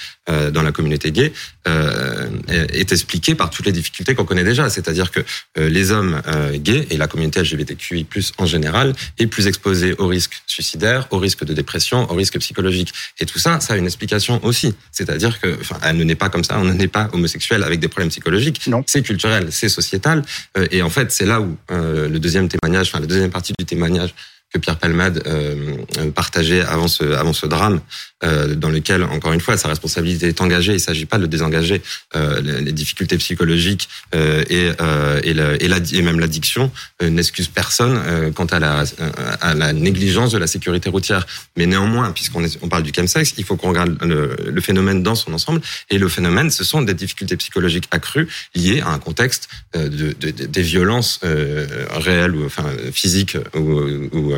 [0.53, 1.33] dans la communauté gay,
[2.49, 4.69] est expliqué par toutes les difficultés qu'on connaît déjà.
[4.69, 5.21] C'est-à-dire que
[5.57, 6.21] les hommes
[6.55, 8.07] gays et la communauté LGBTQI+
[8.39, 12.93] en général est plus exposée au risque suicidaire, au risque de dépression, au risque psychologique.
[13.21, 14.75] Et tout ça, ça a une explication aussi.
[14.93, 17.81] C'est-à-dire que, enfin, elle ne naît pas comme ça, on ne naît pas homosexuel avec
[17.81, 18.67] des problèmes psychologiques.
[18.67, 18.83] Non.
[18.87, 19.84] C'est culturel, c'est social
[20.57, 23.53] Euh, et en fait, c'est là où euh, le deuxième témoignage, enfin la deuxième partie
[23.59, 24.15] du témoignage
[24.53, 27.81] que Pierre Palmade euh, partageait avant ce drame,
[28.25, 30.73] euh, dans lequel, encore une fois, sa responsabilité est engagée.
[30.73, 31.83] Il ne s'agit pas de désengager
[32.17, 36.71] euh, les, difficultés psychologiques euh, et, euh, et, la, et, la, et, même l'addiction
[37.03, 38.85] euh, n'excuse personne euh, quant à la,
[39.41, 41.27] à la négligence de la sécurité routière.
[41.57, 45.15] Mais néanmoins, puisqu'on on parle du chemsex, il faut qu'on regarde le, le, phénomène dans
[45.15, 45.61] son ensemble.
[45.91, 50.13] Et le phénomène, ce sont des difficultés psychologiques accrues liées à un contexte de, de,
[50.31, 51.21] de des violences
[51.91, 53.81] réelles ou enfin physiques ou,
[54.13, 54.35] ou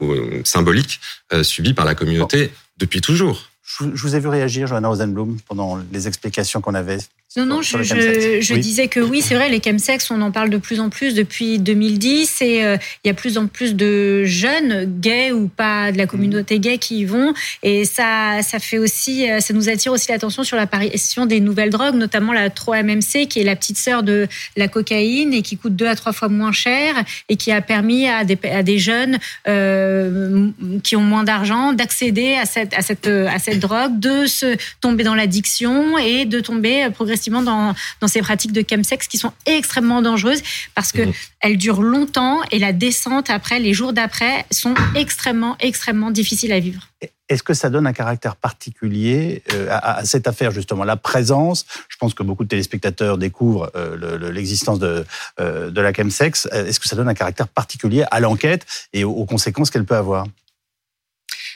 [0.00, 1.00] ou euh, symbolique
[1.32, 3.50] euh, subi par la communauté depuis toujours.
[3.62, 6.98] Je vous ai vu réagir, Johanna Rosenblum, pendant les explications qu'on avait
[7.36, 10.50] non, non, je, je, je disais que oui, c'est vrai, les chemsex, on en parle
[10.50, 14.24] de plus en plus depuis 2010 et euh, il y a plus en plus de
[14.24, 17.32] jeunes, gays ou pas de la communauté gay, qui y vont.
[17.62, 21.70] Et ça, ça fait aussi, euh, ça nous attire aussi l'attention sur l'apparition des nouvelles
[21.70, 25.76] drogues, notamment la 3-MMC, qui est la petite sœur de la cocaïne et qui coûte
[25.76, 26.96] deux à trois fois moins cher
[27.28, 30.48] et qui a permis à des, à des jeunes euh,
[30.82, 35.04] qui ont moins d'argent d'accéder à cette, à, cette, à cette drogue, de se tomber
[35.04, 40.02] dans l'addiction et de tomber progressivement dans, dans ces pratiques de chemsex qui sont extrêmement
[40.02, 40.42] dangereuses
[40.74, 41.12] parce que mmh.
[41.40, 46.60] elles durent longtemps et la descente après, les jours d'après, sont extrêmement, extrêmement difficiles à
[46.60, 46.88] vivre.
[47.30, 51.96] Est-ce que ça donne un caractère particulier euh, à, cette affaire, justement La présence, je
[51.96, 55.06] pense que beaucoup de téléspectateurs découvrent euh, l'existence de,
[55.38, 56.48] euh, de la chemsex.
[56.50, 60.26] Est-ce que ça donne un caractère particulier à l'enquête et aux, conséquences qu'elle peut avoir?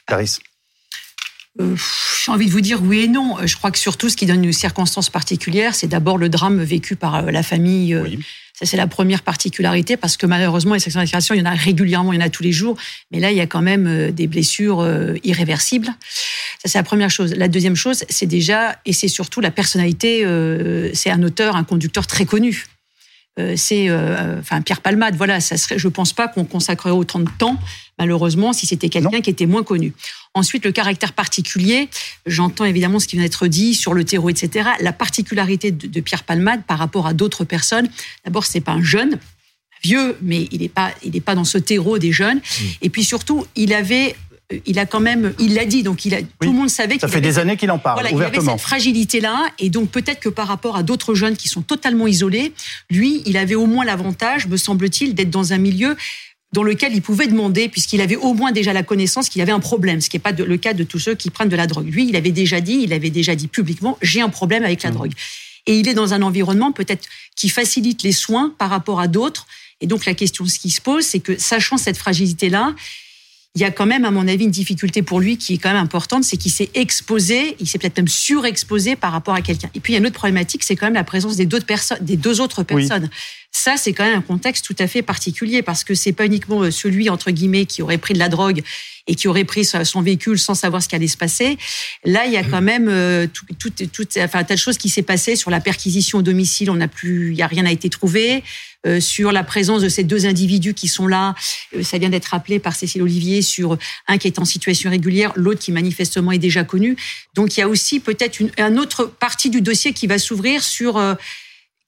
[0.07, 0.39] Clarisse
[1.61, 1.77] euh,
[2.25, 3.39] j'ai envie de vous dire oui et non.
[3.39, 6.63] Euh, je crois que surtout, ce qui donne une circonstance particulière, c'est d'abord le drame
[6.63, 7.97] vécu par euh, la famille.
[8.59, 11.55] Ça, c'est la première particularité, parce que malheureusement, les sections d'incarcération, il y en a
[11.55, 12.77] régulièrement, il y en a tous les jours.
[13.11, 14.89] Mais là, il y a quand même des blessures
[15.25, 15.89] irréversibles.
[16.63, 17.35] Ça, c'est la première chose.
[17.35, 20.25] La deuxième chose, c'est déjà, et c'est surtout la personnalité,
[20.95, 22.67] c'est un auteur, un conducteur très connu.
[23.41, 25.17] Euh, c'est euh, enfin Pierre Palmade.
[25.17, 25.79] Voilà, ça serait.
[25.79, 27.59] Je pense pas qu'on consacrerait autant de temps,
[27.99, 29.93] malheureusement, si c'était quelqu'un qui était moins connu.
[30.35, 31.89] Ensuite, le caractère particulier.
[32.27, 34.71] J'entends évidemment ce qui vient d'être dit sur le terreau, etc.
[34.81, 37.89] La particularité de, Pierre Palmade par rapport à d'autres personnes.
[38.25, 39.19] D'abord, c'est pas un jeune
[39.83, 42.39] vieux, mais il n'est pas, il n'est pas dans ce terreau des jeunes.
[42.39, 42.65] Mmh.
[42.83, 44.34] Et puis surtout, il avait euh,
[44.67, 46.99] il a quand même, il l'a dit, donc il a, tout le monde savait.
[46.99, 48.43] Ça fait des années qu'il en parle voilà, ouvertement.
[48.43, 51.63] Il avait cette fragilité-là, et donc peut-être que par rapport à d'autres jeunes qui sont
[51.63, 52.53] totalement isolés,
[52.91, 55.97] lui, il avait au moins l'avantage, me semble-t-il, d'être dans un milieu
[56.53, 59.61] dans lequel il pouvait demander, puisqu'il avait au moins déjà la connaissance qu'il avait un
[59.61, 61.93] problème, ce qui n'est pas le cas de tous ceux qui prennent de la drogue.
[61.93, 64.91] Lui, il avait déjà dit, il avait déjà dit publiquement, j'ai un problème avec la
[64.91, 64.95] mmh.
[64.95, 65.13] drogue.
[65.67, 69.47] Et il est dans un environnement peut-être qui facilite les soins par rapport à d'autres.
[69.81, 72.75] Et donc la question ce qui se pose, c'est que sachant cette fragilité-là,
[73.57, 75.73] il y a quand même, à mon avis, une difficulté pour lui qui est quand
[75.73, 79.71] même importante, c'est qu'il s'est exposé, il s'est peut-être même surexposé par rapport à quelqu'un.
[79.75, 81.61] Et puis, il y a une autre problématique, c'est quand même la présence des deux,
[81.61, 83.09] personnes, des deux autres personnes.
[83.57, 86.63] Ça, c'est quand même un contexte tout à fait particulier parce que c'est pas uniquement
[86.63, 88.63] euh, celui, entre guillemets, qui aurait pris de la drogue
[89.07, 91.57] et qui aurait pris son véhicule sans savoir ce qui allait se passer.
[92.05, 94.77] Là, il y a quand même euh, tout, tout, tout, enfin, un tas de choses
[94.77, 96.69] qui s'est passé sur la perquisition au domicile.
[96.69, 98.43] On n'a plus, il y a rien n'a été trouvé.
[98.87, 101.35] Euh, sur la présence de ces deux individus qui sont là.
[101.75, 105.33] Euh, ça vient d'être rappelé par Cécile Olivier sur un qui est en situation régulière,
[105.37, 106.95] l'autre qui manifestement est déjà connu.
[107.35, 110.63] Donc il y a aussi peut-être une, un autre partie du dossier qui va s'ouvrir
[110.63, 111.15] sur euh,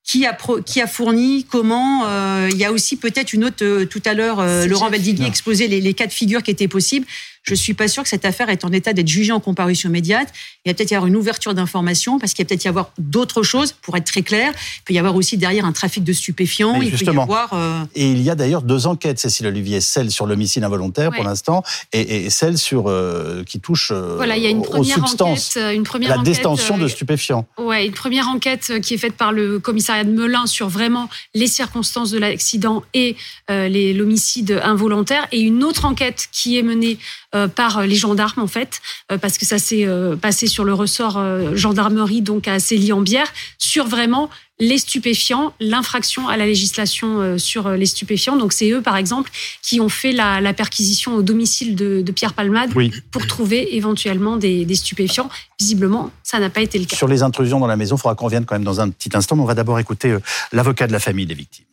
[0.07, 2.07] qui a, qui a fourni, comment.
[2.49, 3.85] il y a aussi peut-être une autre.
[3.85, 7.07] tout à l'heure, Laurent Valdiguier exposait les, les, cas de figure qui étaient possibles.
[7.49, 10.29] Je suis pas sûr que cette affaire est en état d'être jugée en comparution immédiate.
[10.65, 12.69] Il y a peut-être y avoir une ouverture d'information parce qu'il y a peut-être y
[12.69, 14.53] avoir d'autres choses, pour être très clair.
[14.79, 16.81] Il peut y avoir aussi derrière un trafic de stupéfiants.
[16.81, 17.85] il peut y avoir, euh...
[17.95, 21.63] Et il y a d'ailleurs deux enquêtes, Cécile Olivier, celle sur l'homicide involontaire pour l'instant
[21.93, 25.07] et, et, celle sur euh, qui touche euh, voilà, il y a une première aux
[25.07, 27.47] substances, enquête, une première la enquête, détention de stupéfiants.
[27.59, 31.47] Ouais, une première enquête qui est faite par le commissariat de Melun sur vraiment les
[31.47, 33.17] circonstances de l'accident et
[33.49, 36.99] l'homicide involontaire et une autre enquête qui est menée
[37.36, 40.75] euh, par les gendarmes en fait, euh, parce que ça s'est euh, passé sur le
[40.75, 41.21] ressort
[41.55, 48.37] gendarmerie donc à Célie-en-Bière sur vraiment les stupéfiants, l'infraction à la législation sur les stupéfiants.
[48.37, 49.31] Donc c'est eux, par exemple,
[49.63, 52.91] qui ont fait la, la perquisition au domicile de, de Pierre Palmade oui.
[53.11, 55.29] pour trouver éventuellement des, des stupéfiants.
[55.61, 56.97] Visiblement, ça n'a pas été le cas.
[56.97, 59.11] Sur les intrusions dans la maison, il faudra qu'on vienne quand même dans un petit
[59.15, 60.17] instant, mais on va d'abord écouter
[60.53, 61.67] l'avocat de la famille des victimes.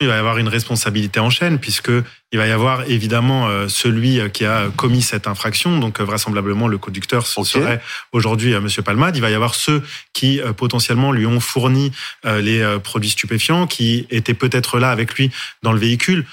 [0.00, 1.90] Il va y avoir une responsabilité en chaîne puisque
[2.30, 6.68] il va y avoir évidemment euh, celui qui a commis cette infraction, donc euh, vraisemblablement
[6.68, 7.48] le conducteur ce okay.
[7.48, 7.82] serait
[8.12, 9.16] aujourd'hui euh, Monsieur Palmade.
[9.16, 9.82] Il va y avoir ceux
[10.12, 11.92] qui potentiellement lui ont fourni
[12.24, 15.30] les produits stupéfiants, qui étaient peut-être là avec lui
[15.62, 16.26] dans le véhicule.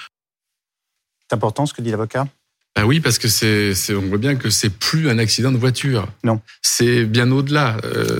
[1.30, 2.28] C'est important ce que dit l'avocat?
[2.76, 6.08] Ben oui, parce que c'est, on voit bien que c'est plus un accident de voiture.
[6.24, 6.42] Non.
[6.62, 7.78] C'est bien au-delà.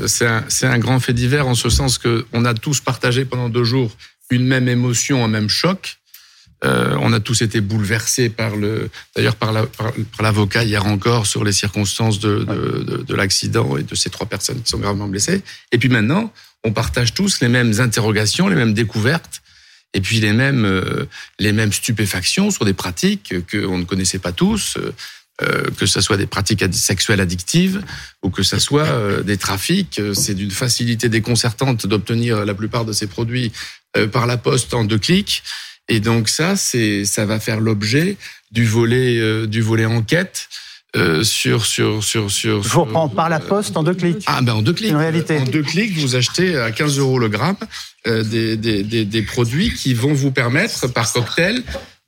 [0.08, 3.50] c'est un, un grand fait divers en ce sens que on a tous partagé pendant
[3.50, 3.92] deux jours
[4.34, 5.98] une même émotion, un même choc.
[6.64, 11.44] Euh, on a tous été bouleversés par le, d'ailleurs par l'avocat la, hier encore sur
[11.44, 15.42] les circonstances de, de, de, l'accident et de ces trois personnes qui sont gravement blessées.
[15.74, 16.32] Et puis maintenant,
[16.64, 19.42] on partage tous les mêmes interrogations, les mêmes découvertes,
[19.94, 21.06] et puis les mêmes euh,
[21.38, 24.78] les mêmes stupéfactions sur des pratiques qu'on ne connaissait pas tous.
[25.42, 27.82] Euh, que ce soit des pratiques sexuelles addictives
[28.22, 30.00] ou que ce soit euh, des trafics.
[30.14, 33.52] C'est d'une facilité déconcertante d'obtenir la plupart de ces produits
[34.12, 35.44] par la poste en deux clics.
[35.90, 38.18] Et donc ça, c'est ça va faire l'objet
[38.52, 40.48] du volet euh, du volet enquête.
[40.96, 42.62] Euh, sur sur sur sur.
[42.62, 44.24] Je vous reprends par la poste en deux clics.
[44.28, 44.94] Ah ben en deux clics.
[44.94, 45.40] En réalité.
[45.40, 47.56] En deux clics, vous achetez à 15 euros le gramme
[48.06, 51.64] euh, des, des, des, des produits qui vont vous permettre par cocktail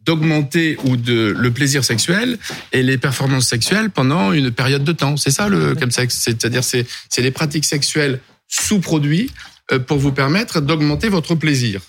[0.05, 2.37] d'augmenter ou de le plaisir sexuel
[2.73, 5.17] et les performances sexuelles pendant une période de temps.
[5.17, 9.54] C'est ça le chemsex, c'est-à-dire c'est c'est les pratiques sexuelles sous produits euh,
[9.87, 11.81] pour vous permettre d'augmenter votre plaisir.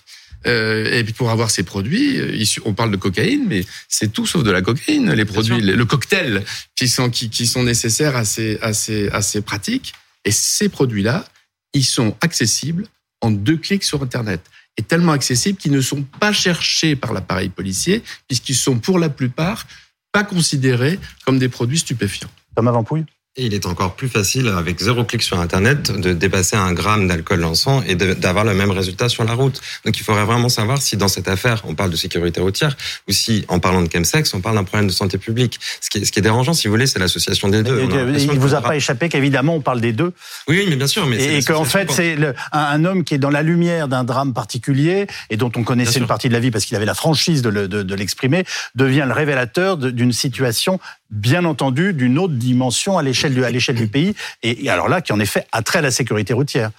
[0.47, 4.27] Euh, et puis pour avoir ces produits, euh, on parle de cocaïne, mais c'est tout
[4.27, 5.13] sauf de la cocaïne.
[5.13, 6.45] Les produits, le cocktail
[6.77, 9.95] qui sont qui, qui sont nécessaires à ces à ces à ces pratiques.
[10.25, 11.25] Et ces produits-là,
[11.73, 12.87] ils sont accessibles
[13.21, 14.41] en deux clics sur Internet.
[14.77, 19.09] Et tellement accessibles qu'ils ne sont pas cherchés par l'appareil policier, puisqu'ils sont pour la
[19.09, 19.67] plupart
[20.13, 22.31] pas considérés comme des produits stupéfiants.
[22.55, 23.05] Thomas Vampouille?
[23.39, 27.07] Et il est encore plus facile, avec zéro clic sur Internet, de dépasser un gramme
[27.07, 29.61] d'alcool lançant et d'avoir le même résultat sur la route.
[29.85, 32.77] Donc il faudrait vraiment savoir si dans cette affaire, on parle de sécurité routière,
[33.09, 35.61] ou si, en parlant de chemsex, on parle d'un problème de santé publique.
[35.83, 37.83] Ce qui est, ce qui est dérangeant, si vous voulez, c'est l'association des deux.
[37.83, 40.13] il ne vous a pas échappé qu'évidemment, on parle des deux.
[40.49, 41.07] Oui, mais bien sûr.
[41.07, 42.17] Mais et qu'en fait, c'est
[42.53, 46.07] un, homme qui est dans la lumière d'un drame particulier, et dont on connaissait une
[46.07, 48.45] partie de la vie parce qu'il avait la franchise de l'exprimer,
[48.75, 53.77] devient le révélateur d'une situation bien entendu d'une autre dimension à l'échelle du, à l'échelle
[53.77, 56.71] du pays, et, alors là, qui en effet a trait à la sécurité routière.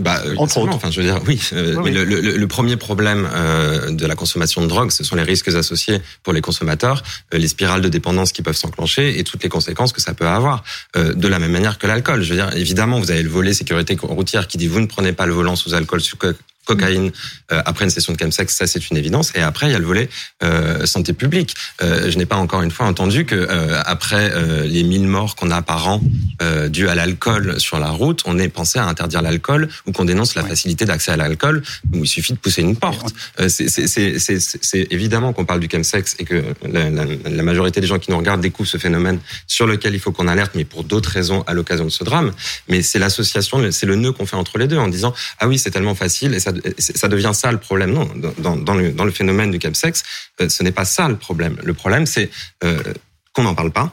[0.00, 0.74] Bah, Entre autres.
[0.74, 1.40] Enfin, je veux dire, oui.
[1.52, 5.22] Euh, le, le, le, premier problème euh, de la consommation de drogue, ce sont les
[5.22, 7.02] risques associés pour les consommateurs,
[7.34, 10.28] euh, les spirales de dépendance qui peuvent s'enclencher et toutes les conséquences que ça peut
[10.28, 10.62] avoir.
[10.96, 12.22] Euh, de la même manière que l'alcool.
[12.22, 15.12] Je veux dire, évidemment, vous avez le volet sécurité routière qui dit vous ne prenez
[15.12, 16.16] pas le volant sous alcool, sous
[16.68, 17.10] cocaïne
[17.50, 19.32] euh, après une session de chemsex, ça c'est une évidence.
[19.34, 20.08] Et après, il y a le volet
[20.42, 21.54] euh, santé publique.
[21.82, 25.34] Euh, je n'ai pas encore une fois entendu que euh, après euh, les 1000 morts
[25.34, 26.00] qu'on a par an
[26.42, 30.34] euh, à l'alcool sur la route, on ait pensé à interdire l'alcool ou qu'on dénonce
[30.34, 33.14] la facilité d'accès à l'alcool où il suffit de pousser une porte.
[33.48, 38.10] c'est évidemment qu'on parle du chemsex et que la, la, la, majorité des gens qui
[38.10, 41.42] nous regardent découvrent ce phénomène sur lequel il faut qu'on alerte, mais pour d'autres raisons
[41.46, 42.32] à l'occasion de ce drame.
[42.68, 45.58] Mais c'est l'association, c'est le nœud qu'on fait entre les deux en disant ah oui
[45.58, 47.92] c'est tellement facile et ça ça devient ça le problème.
[47.92, 50.02] Non, dans, dans, le, dans le, phénomène du capsex,
[50.40, 51.56] euh, ce n'est pas ça le problème.
[51.62, 52.30] Le problème, c'est
[52.64, 52.82] euh,
[53.32, 53.92] qu'on n'en parle pas.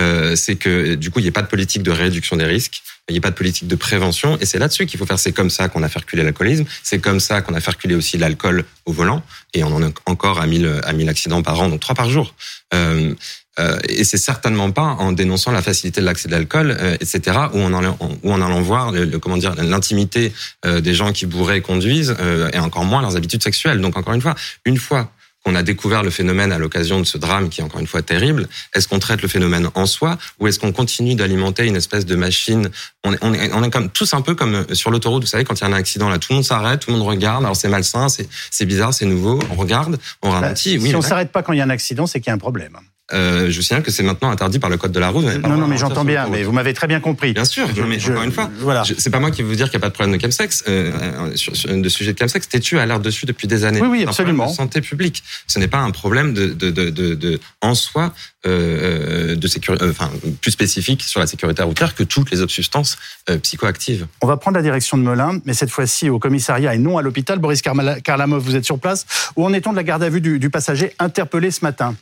[0.00, 2.82] Euh, c'est que du coup, il n'y a pas de politique de réduction des risques,
[3.08, 5.18] il n'y a pas de politique de prévention, et c'est là-dessus qu'il faut faire.
[5.18, 7.94] C'est comme ça qu'on a fait reculer l'alcoolisme, c'est comme ça qu'on a fait reculer
[7.94, 9.22] aussi l'alcool au volant,
[9.54, 12.10] et on en a encore à 1000, à 1000 accidents par an, donc trois par
[12.10, 12.34] jour.
[12.74, 13.14] Euh,
[13.58, 17.38] euh, et c'est certainement pas en dénonçant la facilité de l'accès de l'alcool, euh, etc.,
[17.54, 20.32] ou en allant, ou en allant voir le, comment dire l'intimité
[20.66, 22.14] euh, des gens qui bourrent et conduisent,
[22.52, 23.80] et encore moins leurs habitudes sexuelles.
[23.80, 25.10] Donc encore une fois, une fois
[25.46, 28.02] qu'on a découvert le phénomène à l'occasion de ce drame qui est encore une fois
[28.02, 32.04] terrible, est-ce qu'on traite le phénomène en soi ou est-ce qu'on continue d'alimenter une espèce
[32.04, 32.68] de machine?
[33.04, 35.44] On est, on est, on est comme tous un peu comme sur l'autoroute, vous savez,
[35.44, 37.44] quand il y a un accident là, tout le monde s'arrête, tout le monde regarde.
[37.44, 39.38] Alors c'est malsain, c'est bizarre, c'est nouveau.
[39.52, 40.78] On regarde, on bah, ralentit.
[40.78, 42.34] oui, si on s'arrête pas quand il y a un accident, c'est qu'il y a
[42.34, 42.76] un problème.
[43.12, 45.24] Euh, je signale que c'est maintenant interdit par le code de la route.
[45.24, 47.32] Non, non, mais j'entends bien, mais vous m'avez très bien compris.
[47.32, 48.82] Bien sûr, mais encore une fois, voilà.
[48.98, 50.64] c'est pas moi qui vais vous dire qu'il n'y a pas de problème de chemsex,
[50.66, 52.48] euh, euh, sur, sur, de sujet de chemsex.
[52.48, 53.80] Tétu a l'air dessus depuis des années.
[53.80, 54.50] Oui, oui, absolument.
[54.50, 55.22] De santé publique.
[55.46, 58.12] Ce n'est pas un problème de, de, de, de, de en soi
[58.46, 62.52] euh, de sécurité, euh, enfin plus spécifique sur la sécurité routière que toutes les autres
[62.52, 62.96] substances
[63.28, 64.06] euh, psychoactives.
[64.20, 67.02] On va prendre la direction de Melun, mais cette fois-ci au commissariat et non à
[67.02, 67.38] l'hôpital.
[67.38, 69.06] Boris Karlamov, vous êtes sur place.
[69.36, 71.94] Où en est-on de la garde à vue du, du passager interpellé ce matin?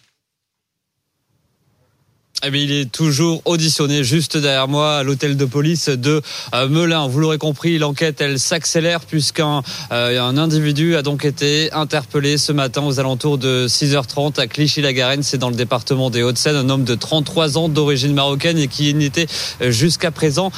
[2.43, 6.21] Eh bien, il est toujours auditionné juste derrière moi à l'hôtel de police de
[6.55, 7.07] euh, Melun.
[7.07, 12.53] Vous l'aurez compris, l'enquête elle s'accélère puisqu'un euh, un individu a donc été interpellé ce
[12.53, 16.85] matin aux alentours de 6h30 à Clichy-la-Garenne, c'est dans le département des Hauts-de-Seine, un homme
[16.85, 19.27] de 33 ans d'origine marocaine et qui n'était
[19.63, 20.51] euh, jusqu'à présent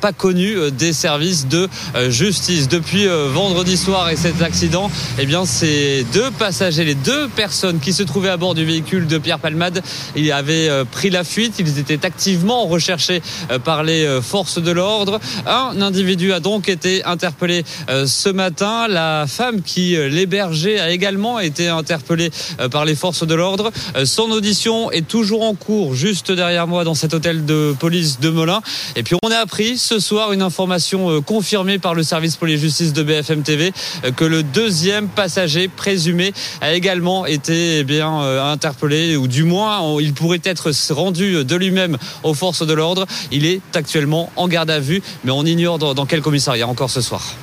[0.00, 1.68] pas connu des services de
[2.08, 2.68] justice.
[2.68, 7.92] Depuis vendredi soir et cet accident, eh bien ces deux passagers, les deux personnes qui
[7.92, 9.82] se trouvaient à bord du véhicule de Pierre Palmade,
[10.16, 11.54] il avait pris la fuite.
[11.58, 13.22] Ils étaient activement recherchés
[13.64, 15.20] par les forces de l'ordre.
[15.46, 17.64] Un individu a donc été interpellé
[18.06, 18.88] ce matin.
[18.88, 22.30] La femme qui l'hébergeait a également été interpellée
[22.70, 23.70] par les forces de l'ordre.
[24.04, 28.30] Son audition est toujours en cours juste derrière moi dans cet hôtel de police de
[28.30, 28.60] Melun.
[28.96, 33.02] Et puis on a appris ce soir une information confirmée par le service police-justice de
[33.02, 33.72] BFM TV
[34.16, 38.20] que le deuxième passager présumé a également été eh bien
[38.52, 43.06] interpellé ou du moins il pourrait être rendu de lui-même aux forces de l'ordre.
[43.30, 47.00] Il est actuellement en garde à vue, mais on ignore dans quel commissariat encore ce
[47.00, 47.34] soir.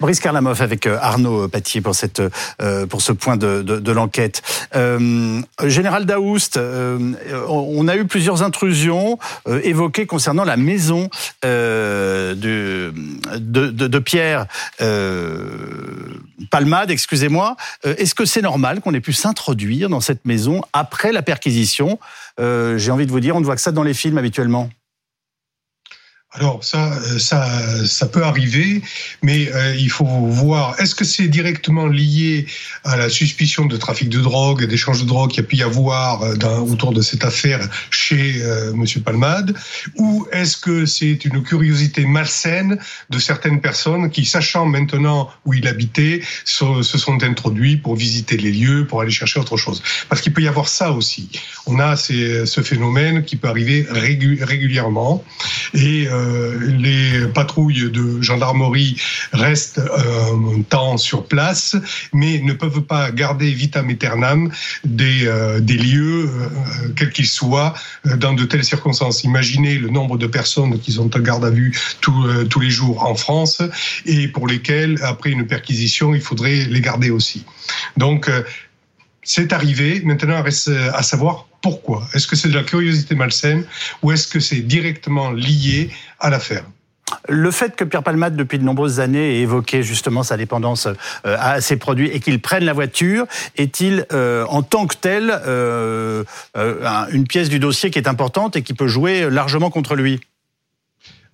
[0.00, 2.22] Brice Karlamov avec euh, Arnaud Patier pour cette
[2.60, 4.42] euh, pour ce point de, de, de l'enquête.
[4.74, 11.08] Euh, Général Daoust, on a eu plusieurs intrusions évoquées concernant la maison
[11.42, 14.46] de, de, de, Pierre
[16.50, 17.56] Palmade, excusez-moi.
[17.84, 21.98] Est-ce que c'est normal qu'on ait pu s'introduire dans cette maison après la perquisition?
[22.38, 24.70] J'ai envie de vous dire, on ne voit que ça dans les films habituellement.
[26.32, 27.48] Alors ça, euh, ça,
[27.86, 28.82] ça peut arriver,
[29.22, 30.78] mais euh, il faut voir.
[30.80, 32.46] Est-ce que c'est directement lié
[32.84, 35.62] à la suspicion de trafic de drogue, d'échange de drogue qu'il y a pu y
[35.62, 38.42] avoir euh, autour de cette affaire chez
[38.74, 39.56] Monsieur Palmade,
[39.96, 45.66] ou est-ce que c'est une curiosité malsaine de certaines personnes qui, sachant maintenant où il
[45.66, 49.82] habitait, se, sont introduits pour visiter les lieux, pour aller chercher autre chose?
[50.08, 51.30] Parce qu'il peut y avoir ça aussi.
[51.66, 55.24] On a ce phénomène qui peut arriver régulièrement
[55.74, 56.08] et
[56.60, 59.00] les patrouilles de gendarmerie
[59.32, 61.76] restent euh, un temps sur place,
[62.12, 64.50] mais ne peuvent pas garder vitam aeternam
[64.84, 66.30] des, euh, lieux,
[66.96, 67.74] quels qu'ils soient,
[68.16, 69.24] dans de telles circonstances.
[69.24, 73.14] Imaginez le nombre de personnes qui sont en garde à vue tous les jours en
[73.14, 73.62] France
[74.06, 77.44] et pour lesquelles, après une perquisition, il faudrait les garder aussi.
[77.96, 78.30] Donc,
[79.22, 80.00] c'est arrivé.
[80.04, 82.06] Maintenant, reste à savoir pourquoi.
[82.14, 83.64] Est-ce que c'est de la curiosité malsaine
[84.02, 85.90] ou est-ce que c'est directement lié
[86.20, 86.64] à l'affaire
[87.28, 91.36] le fait que Pierre Palmade, depuis de nombreuses années, ait évoqué justement sa dépendance euh,
[91.38, 93.26] à ces produits et qu'il prenne la voiture,
[93.56, 96.24] est-il euh, en tant que tel euh,
[97.12, 100.20] une pièce du dossier qui est importante et qui peut jouer largement contre lui?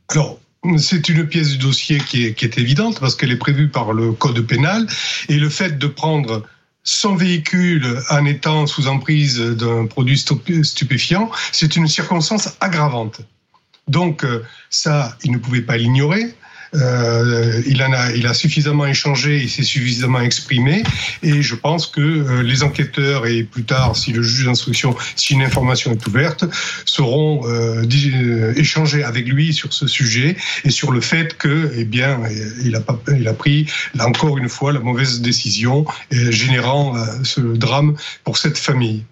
[0.08, 0.38] Alors,
[0.76, 3.92] c'est une pièce du dossier qui est, qui est évidente parce qu'elle est prévue par
[3.92, 4.86] le code pénal
[5.28, 6.44] et le fait de prendre
[6.85, 13.20] son véhicule en étant sous emprise d'un produit stupéfiant, c'est une circonstance aggravante.
[13.89, 16.35] Donc euh, ça, il ne pouvait pas l'ignorer.
[16.74, 20.82] Euh, il, en a, il a suffisamment échangé, il s'est suffisamment exprimé,
[21.22, 25.34] et je pense que euh, les enquêteurs et plus tard, si le juge d'instruction, si
[25.34, 26.44] une information est ouverte,
[26.84, 31.84] seront euh, euh, échangés avec lui sur ce sujet et sur le fait que, eh
[31.84, 32.20] bien,
[32.64, 37.40] il a, pas, il a pris là encore une fois la mauvaise décision, générant ce
[37.40, 39.04] drame pour cette famille.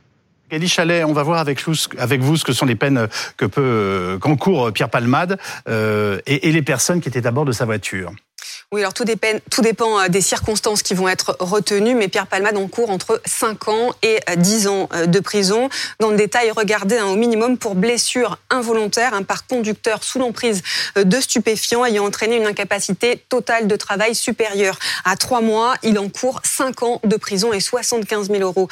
[0.69, 4.91] Chalet, on va voir avec vous, ce que sont les peines que peut qu'encourt Pierre
[4.91, 5.39] Palmade
[5.69, 8.13] euh, et les personnes qui étaient à bord de sa voiture.
[8.73, 9.03] Oui, alors tout
[9.63, 13.91] dépend, euh, des circonstances qui vont être retenues, mais Pierre Palmade encourt entre 5 ans
[14.03, 15.69] et 10 euh, ans euh, de prison.
[15.99, 20.63] Dans le détail, regardez un au minimum pour blessure involontaire par conducteur sous l'emprise
[20.95, 25.75] de stupéfiants ayant entraîné une incapacité totale de travail supérieure à 3 mois.
[25.83, 28.69] Il encourt 5 ans de prison et 75 000 euros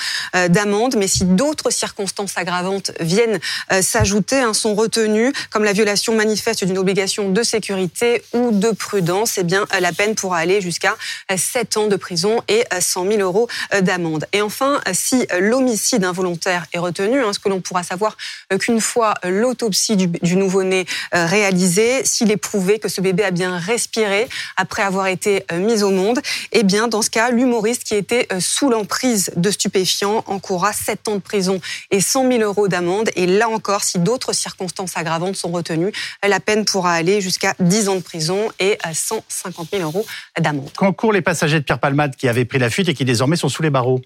[0.48, 0.94] d'amende.
[0.96, 3.40] Mais si d'autres circonstances aggravantes viennent
[3.80, 9.38] s'ajouter, hein, sont retenues, comme la violation manifeste d'une obligation de sécurité ou de prudence,
[9.38, 10.96] eh bien, la peine pourra aller jusqu'à
[11.34, 13.48] 7 ans de prison et 100 000 euros
[13.82, 14.26] d'amende.
[14.32, 18.16] Et enfin, si l'homicide involontaire est retenu, hein, ce que l'on pourra savoir
[18.58, 23.58] qu'une fois l'autopsie du, nouveau-né euh, réalisée, s'il est prouvé que ce bébé a bien
[23.58, 26.20] respiré après avoir été euh, mis au monde,
[26.52, 31.08] eh bien, dans ce cas, l'humoriste qui était euh, sous l'emprise de stupéfiants encourra 7
[31.08, 31.60] ans de prison
[31.90, 33.10] et 100 000 euros d'amende.
[33.16, 35.92] Et là encore, si d'autres circonstances aggravantes sont retenues,
[36.26, 40.06] la peine pourra aller jusqu'à 10 ans de prison et 150 000 euros
[40.38, 40.70] d'amende.
[40.76, 43.36] Quand courent les passagers de Pierre Palmade qui avaient pris la fuite et qui désormais
[43.36, 44.00] sont sous les barreaux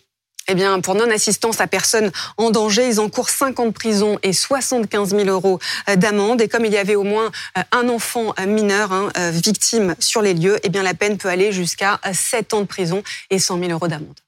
[0.48, 4.32] eh bien, pour non-assistance à personne en danger, ils encourent 5 ans de prison et
[4.32, 5.60] 75 000 euros
[5.96, 6.40] d'amende.
[6.40, 10.20] Et comme il y avait au moins euh, un enfant mineur hein, euh, victime sur
[10.20, 13.58] les lieux, eh bien, la peine peut aller jusqu'à 7 ans de prison et 100
[13.60, 14.18] 000 euros d'amende.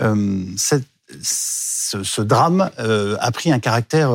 [0.00, 0.44] Euh,
[1.22, 4.12] ce, drame a pris un caractère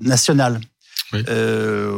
[0.00, 0.60] national.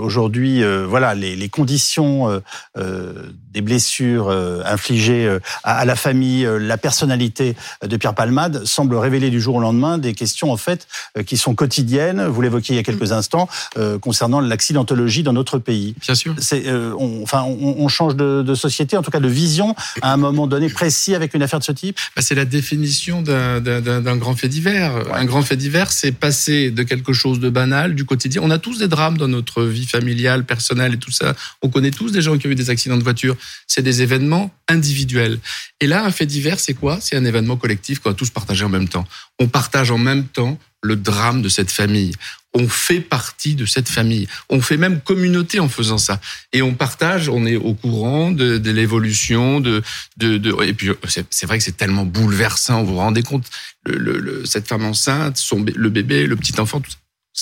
[0.01, 2.43] Aujourd'hui, voilà, les, les conditions
[2.77, 4.31] des blessures
[4.65, 9.99] infligées à, la famille, la personnalité de Pierre Palmade semblent révéler du jour au lendemain
[9.99, 10.87] des questions en fait
[11.27, 12.27] qui sont quotidiennes.
[12.27, 13.49] Vous l'évoquiez il y a quelques instants
[14.01, 15.95] concernant l'accidentologie dans notre pays.
[16.01, 16.35] Bien sûr.
[16.39, 16.65] C'est,
[17.23, 20.69] enfin, on, change de, de, société, en tout cas de vision, à un moment donné
[20.69, 21.99] précis avec une affaire de ce type.
[22.15, 24.93] Bah, c'est la définition d'un grand fait divers.
[25.15, 28.43] Un grand fait divers, c'est passer de quelque chose de banal, du quotidien.
[28.45, 31.35] On a tous des dans notre vie familiale, personnelle et tout ça.
[31.63, 33.37] On connaît tous des gens qui ont eu des accidents de voiture.
[33.67, 35.39] C'est des événements individuels.
[35.81, 36.99] Et là, un fait divers, c'est quoi?
[37.01, 39.07] C'est un événement collectif qu'on a tous partagé en même temps.
[39.39, 42.13] On partage en même temps le drame de cette famille.
[42.55, 44.27] On fait partie de cette famille.
[44.49, 46.21] On fait même communauté en faisant ça.
[46.55, 49.83] Et on partage, on est au courant de, l'évolution, de,
[50.23, 52.83] et puis c'est vrai que c'est tellement bouleversant.
[52.83, 53.45] Vous vous rendez compte,
[54.45, 56.97] cette femme enceinte, son, le bébé, le petit enfant, tout ça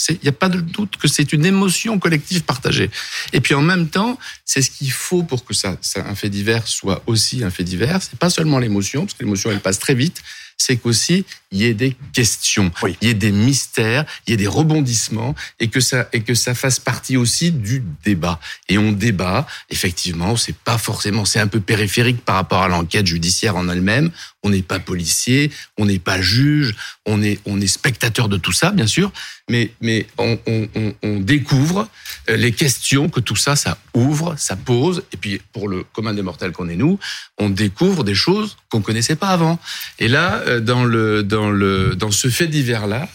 [0.08, 2.90] il n'y a pas de doute que c'est une émotion collective partagée.
[3.32, 6.28] Et puis en même temps, c'est ce qu'il faut pour que ça, ça, un fait
[6.28, 8.02] divers soit aussi un fait divers.
[8.02, 10.22] C'est pas seulement l'émotion, parce que l'émotion elle passe très vite,
[10.56, 11.24] c'est qu'aussi
[11.54, 15.34] il y ait des questions, il y ait des mystères, il y ait des rebondissements
[15.60, 18.40] et que ça et que ça fasse partie aussi du débat.
[18.68, 23.06] Et on débat, effectivement, c'est pas forcément, c'est un peu périphérique par rapport à l'enquête
[23.06, 24.10] judiciaire en elle-même.
[24.42, 26.74] On n'est pas policier, on n'est pas juge,
[27.06, 29.12] on est on est spectateur de tout ça, bien sûr,
[29.48, 31.88] mais mais on, on, on découvre
[32.28, 35.04] euh, les questions que tout ça ça ouvre, ça pose.
[35.12, 36.98] Et puis pour le commun des mortels qu'on est nous,
[37.38, 39.58] on découvre des choses qu'on connaissait pas avant.
[39.98, 43.08] Et là, euh, dans le dans le dans ce fait divers là,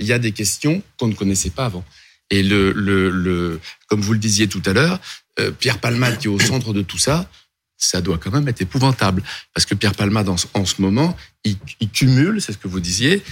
[0.00, 1.84] il y a des questions qu'on ne connaissait pas avant.
[2.30, 5.00] Et le le, le comme vous le disiez tout à l'heure,
[5.40, 7.28] euh, Pierre Palmade qui est au centre de tout ça,
[7.76, 9.22] ça doit quand même être épouvantable
[9.54, 12.80] parce que Pierre Palmade en, en ce moment, il, il cumule, c'est ce que vous
[12.80, 13.22] disiez,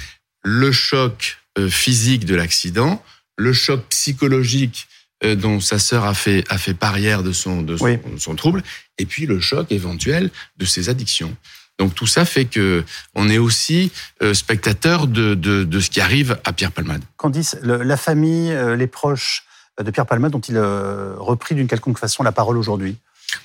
[0.43, 3.03] le choc euh, physique de l'accident,
[3.37, 4.89] le choc psychologique
[5.37, 8.61] dont sa sœur a fait a fait parière de son de son, son trouble,
[8.99, 11.37] et puis le choc éventuel de ses addictions.
[11.83, 12.85] Donc tout ça fait que
[13.16, 13.91] on est aussi
[14.22, 17.03] euh, spectateur de, de, de, ce qui arrive à Pierre Palmade.
[17.16, 19.43] Candice, la famille, euh, les proches
[19.83, 22.99] de Pierre Palmade ont-ils euh, repris d'une quelconque façon la parole aujourd'hui?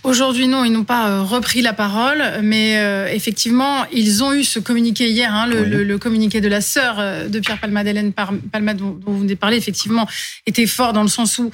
[0.03, 2.73] Aujourd'hui, non, ils n'ont pas repris la parole, mais
[3.15, 6.97] effectivement, ils ont eu ce communiqué hier, hein, le, le, communiqué de la sœur
[7.29, 10.05] de Pierre Palmade, Hélène Palmade, dont, vous venez de parler, effectivement,
[10.45, 11.51] était fort dans le sens où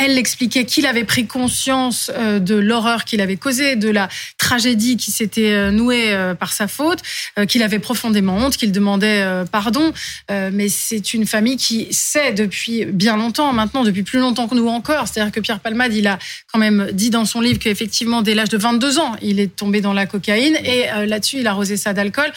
[0.00, 4.96] elle expliquait qu'il avait pris conscience euh, de l'horreur qu'il avait causée, de la tragédie
[4.96, 7.00] qui s'était euh, nouée euh, par sa faute,
[7.48, 9.92] qu'il avait profondément honte, qu'il demandait pardon.
[10.28, 14.68] Mais c'est une famille qui sait depuis bien longtemps, maintenant depuis plus longtemps que nous
[14.68, 15.08] encore.
[15.08, 16.18] C'est-à-dire que Pierre Palmade, il a
[16.52, 19.80] quand même dit dans son livre qu'effectivement, dès l'âge de 22 ans, il est tombé
[19.80, 22.30] dans la cocaïne et là-dessus, il a rosé ça d'alcool.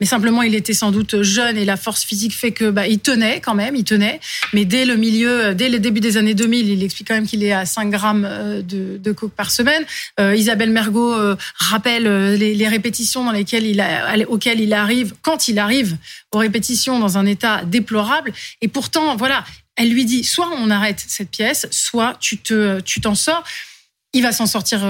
[0.00, 3.40] Mais simplement, il était sans doute jeune et la force physique fait que bah, tenait
[3.40, 4.20] quand même, il tenait.
[4.52, 7.42] Mais dès le milieu, dès le début des années 2000, il explique quand même qu'il
[7.42, 9.84] est à 5 grammes euh, de, coke par semaine.
[10.20, 12.04] Euh, Isabelle Mergot euh, rappelle
[12.36, 13.84] les, répétitions dans lesquelles il
[14.28, 15.96] auxquelles il arrive, quand il arrive
[16.30, 18.32] aux répétitions dans un état déplorable.
[18.60, 19.44] Et pourtant, voilà,
[19.74, 23.42] elle lui dit soit on arrête cette pièce, soit tu te, tu t'en sors
[24.12, 24.80] il va s'en sortir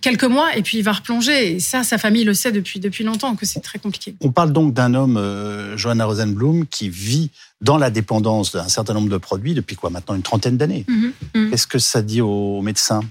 [0.00, 1.54] quelques mois et puis il va replonger.
[1.54, 4.14] Et ça, sa famille le sait depuis, depuis longtemps que c'est très compliqué.
[4.20, 8.94] On parle donc d'un homme, euh, Johanna Rosenblum, qui vit dans la dépendance d'un certain
[8.94, 10.84] nombre de produits depuis quoi maintenant une trentaine d'années.
[10.88, 11.50] Mhm, mhm.
[11.50, 13.02] Qu'est-ce que ça dit aux médecins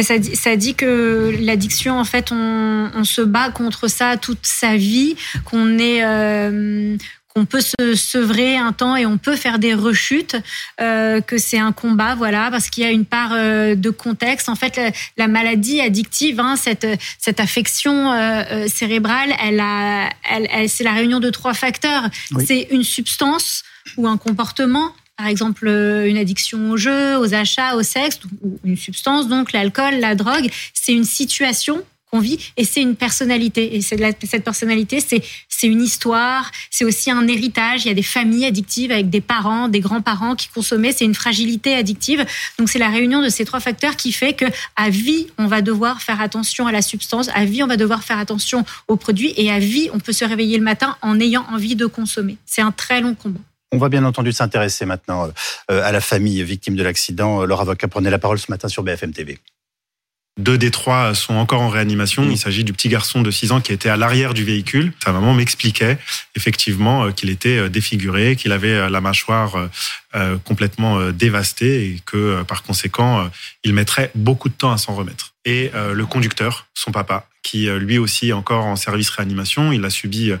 [0.00, 4.44] ça dit, ça dit que l'addiction, en fait, on, on, se bat contre ça toute
[4.46, 6.96] sa vie, qu'on est, euh,
[7.38, 10.36] qu'on peut se sevrer un temps et on peut faire des rechutes,
[10.80, 14.48] euh, que c'est un combat, voilà, parce qu'il y a une part euh, de contexte.
[14.48, 14.80] En fait,
[15.16, 16.86] la, maladie addictive, hein, cette,
[17.20, 22.08] cette affection euh, cérébrale, elle a, elle, elle, c'est la réunion de trois facteurs.
[22.44, 23.62] C'est une substance
[23.96, 28.76] ou un comportement, par exemple une addiction au jeu, aux achats, au sexe, ou une
[28.76, 33.76] substance, donc l'alcool, la drogue, c'est une situation qu'on vit et c'est une personnalité.
[33.76, 37.84] Et cette personnalité c'est une histoire c'est aussi un héritage.
[37.84, 40.92] Il y a des familles addictives avec des parents des grands-parents qui consommaient.
[40.92, 42.24] C'est une fragilité addictive.
[42.58, 44.46] Donc c'est la réunion de ces trois facteurs qui fait que
[44.76, 47.28] à vie on va devoir faire attention à la substance.
[47.34, 49.32] À vie on va devoir faire attention aux produits.
[49.36, 52.36] Et à vie on peut se réveiller le matin en ayant envie de consommer.
[52.46, 53.40] C'est un très long combat.
[53.70, 55.30] On va bien entendu s'intéresser maintenant
[55.70, 57.44] euh, à la famille victime de l'accident.
[57.44, 59.38] Leur avocat prenait la parole ce matin sur BFM TV.
[60.38, 62.28] Deux des trois sont encore en réanimation.
[62.30, 64.92] Il s'agit du petit garçon de 6 ans qui était à l'arrière du véhicule.
[65.04, 65.98] Sa maman m'expliquait
[66.36, 69.68] effectivement euh, qu'il était euh, défiguré, qu'il avait la mâchoire
[70.44, 73.30] complètement dévastée et que par conséquent,
[73.62, 75.34] il mettrait beaucoup de temps à s'en remettre.
[75.44, 79.90] Et le conducteur, son papa, qui lui aussi est encore en service réanimation, il a
[79.90, 80.32] subi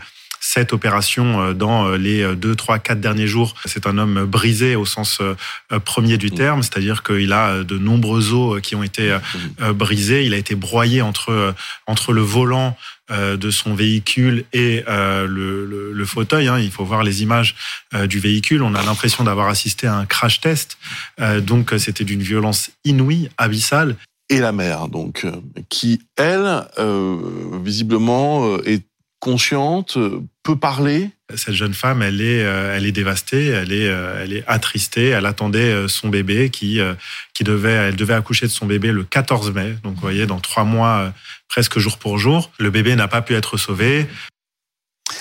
[0.48, 3.54] cette opération dans les deux, trois, quatre derniers jours.
[3.66, 5.20] C'est un homme brisé au sens
[5.84, 9.14] premier du terme, c'est-à-dire qu'il a de nombreux os qui ont été
[9.74, 10.24] brisés.
[10.24, 11.54] Il a été broyé entre
[11.86, 12.78] entre le volant
[13.10, 16.48] de son véhicule et le, le, fauteuil.
[16.48, 16.58] Hein.
[16.58, 17.54] Il faut voir les images
[18.06, 18.62] du véhicule.
[18.62, 20.78] On a l'impression d'avoir assisté à un crash test.
[21.42, 23.96] donc c'était d'une violence inouïe, abyssale
[24.30, 25.32] et la mère, donc, euh,
[25.68, 27.18] qui, elle, euh,
[27.64, 28.84] visiblement, euh, est
[29.20, 29.98] consciente,
[30.42, 31.10] peut parler.
[31.34, 35.08] Cette jeune femme, elle est, elle est dévastée, elle est, elle est attristée.
[35.08, 36.80] Elle attendait son bébé qui,
[37.34, 39.76] qui devait, elle devait accoucher de son bébé le 14 mai.
[39.82, 41.12] Donc, vous voyez, dans trois mois,
[41.48, 42.50] presque jour pour jour.
[42.58, 44.06] Le bébé n'a pas pu être sauvé.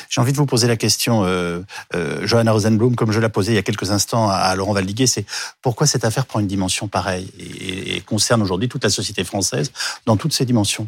[0.10, 1.62] J'ai envie de vous poser la question, euh,
[1.96, 5.08] euh, Johanna Rosenblum, comme je l'ai posée il y a quelques instants à Laurent Valdiguet,
[5.08, 5.26] c'est
[5.62, 9.72] pourquoi cette affaire prend une dimension pareille et, concerne aujourd'hui toute la société française
[10.06, 10.88] dans toutes ses dimensions?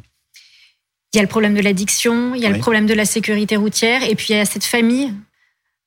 [1.14, 3.56] Il y a le problème de l'addiction, il y a le problème de la sécurité
[3.56, 5.14] routière, et puis il y a cette famille,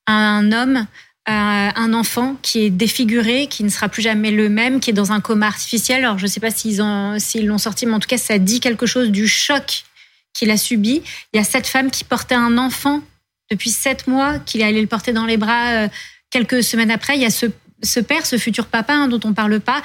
[0.06, 0.86] un homme
[1.26, 5.12] un enfant qui est défiguré, qui ne sera plus jamais le même, qui est dans
[5.12, 6.04] un coma artificiel.
[6.04, 6.76] Alors, je ne sais pas s'ils
[7.46, 9.84] l'ont sorti, mais en tout cas, ça dit quelque chose du choc
[10.32, 11.02] qu'il a subi.
[11.32, 13.02] Il y a cette femme qui portait un enfant
[13.50, 15.84] depuis sept mois qu'il est allé le porter dans les bras.
[15.84, 15.88] Euh,
[16.30, 17.46] quelques semaines après, il y a ce
[17.84, 19.82] ce père, ce futur papa hein, dont on parle pas,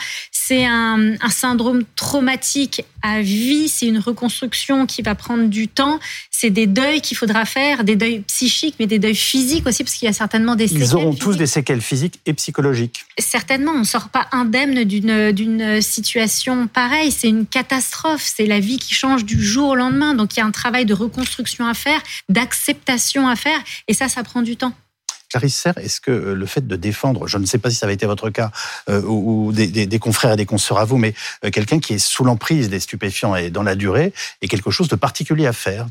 [0.47, 3.67] c'est un, syndrome traumatique à vie.
[3.67, 5.99] C'est une reconstruction qui va prendre du temps.
[6.31, 9.95] C'est des deuils qu'il faudra faire, des deuils psychiques, mais des deuils physiques aussi, parce
[9.95, 10.83] qu'il y a certainement des séquelles.
[10.83, 13.03] Ils auront tous des séquelles physiques et psychologiques.
[13.19, 17.11] Certainement, on ne sort pas indemne d'une situation pareille.
[17.11, 18.23] C'est une catastrophe.
[18.23, 20.13] C'est la vie qui change du jour au lendemain.
[20.13, 24.07] Donc il y a un travail de reconstruction à faire, d'acceptation à faire, et ça,
[24.07, 24.73] ça prend du temps.
[25.29, 27.85] Clarisse Serre, est-ce que euh, le fait de défendre, je ne sais pas si ça
[27.85, 28.51] avait été votre cas,
[28.89, 31.13] euh, ou, des, confrères et des consoeurs à vous, mais
[31.43, 34.87] euh, quelqu'un qui est sous l'emprise des stupéfiants et dans la durée, est quelque chose
[34.87, 35.87] de particulier à faire,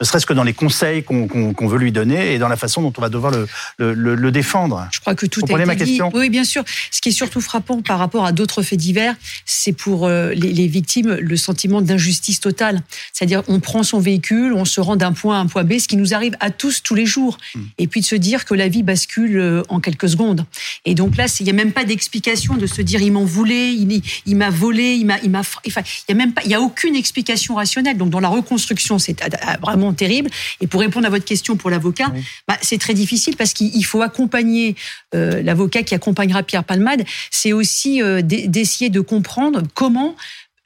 [0.00, 2.92] ne serait-ce que dans les conseils qu'on veut lui donner et dans la façon dont
[2.96, 3.32] on va devoir
[3.78, 6.64] le, défendre Je crois que tout Vous ma question Oui, bien sûr.
[6.90, 9.14] Ce qui est surtout frappant par rapport à d'autres faits divers,
[9.44, 12.82] c'est pour les, victimes le sentiment d'injustice totale.
[13.12, 15.88] C'est-à-dire, on prend son véhicule, on se rend d'un point à un point B, ce
[15.88, 17.38] qui nous arrive à tous tous les jours.
[17.54, 17.62] Hmm.
[17.78, 20.46] Et puis de se dire que la vie bascule euh, en quelques secondes.
[20.86, 23.74] Et donc là, il n'y a même pas d'explication de se dire il m'en voulait,
[23.74, 26.54] il, m'a volé, il m'a, il m'a, enfin, il y a même pas, il y
[26.54, 27.98] a aucune explication rationnelle.
[27.98, 29.20] Donc dans la reconstruction, c'est
[29.60, 30.30] vraiment terrible.
[30.60, 32.12] Et pour répondre à votre question pour l'avocat,
[32.48, 34.76] bah, c'est très difficile parce qu'il faut accompagner
[35.14, 37.04] euh, l'avocat qui accompagnera Pierre Palmade.
[37.30, 40.16] C'est aussi euh, d'essayer de comprendre comment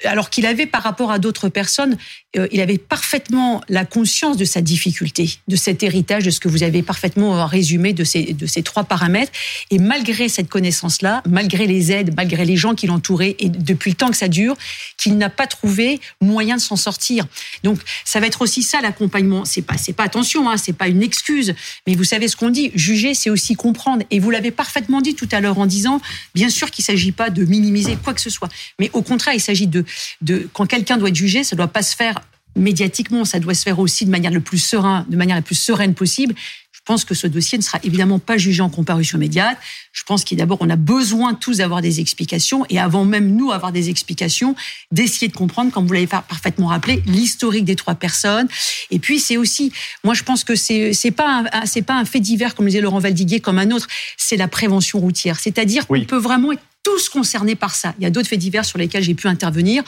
[0.05, 1.97] alors qu'il avait par rapport à d'autres personnes,
[2.37, 6.49] euh, il avait parfaitement la conscience de sa difficulté, de cet héritage, de ce que
[6.49, 8.35] vous avez parfaitement résumé de ces,
[8.65, 9.33] trois paramètres.
[9.71, 13.97] Et malgré cette connaissance-là, malgré les aides, malgré les gens qui l'entouraient, et depuis le
[13.97, 14.57] temps que ça dure,
[14.97, 17.27] qu'il n'a pas trouvé moyen de s'en sortir.
[17.63, 19.45] Donc, ça va être aussi ça l'accompagnement.
[19.45, 21.55] C'est pas, pas attention, hein, c'est pas une excuse,
[21.87, 22.71] mais vous savez ce qu'on dit.
[22.75, 24.05] Juger, c'est aussi comprendre.
[24.11, 26.01] Et vous l'avez parfaitement dit tout à l'heure en disant,
[26.35, 28.49] bien sûr qu'il s'agit pas de minimiser quoi que ce soit,
[28.79, 29.85] mais au contraire, il s'agit de
[30.21, 32.21] de, quand quelqu'un doit être jugé, ça ne doit pas se faire
[32.57, 35.57] médiatiquement, ça doit se faire aussi de manière le plus serein, de manière la plus
[35.57, 36.35] sereine possible.
[36.73, 39.57] Je pense que ce dossier ne sera évidemment pas jugé en comparution immédiate.
[39.93, 43.53] Je pense qu'il d'abord on a besoin tous d'avoir des explications et avant même nous
[43.53, 44.55] avoir des explications,
[44.93, 48.49] d'essayer de comprendre, comme vous l'avez parfaitement rappelé, l'historique des trois personnes.
[48.91, 49.73] Et puis c'est aussi,
[50.05, 52.99] moi je pense que c'est c'est pas c'est pas un fait divers comme disait Laurent
[52.99, 53.87] Valdiguier comme un autre,
[54.19, 55.41] c'est la prévention routière.
[55.41, 57.95] C'est-à-dire qu'on peut vraiment être tous concernés par ça.
[57.99, 59.82] Il y a d'autres faits divers sur lesquels j'ai pu intervenir.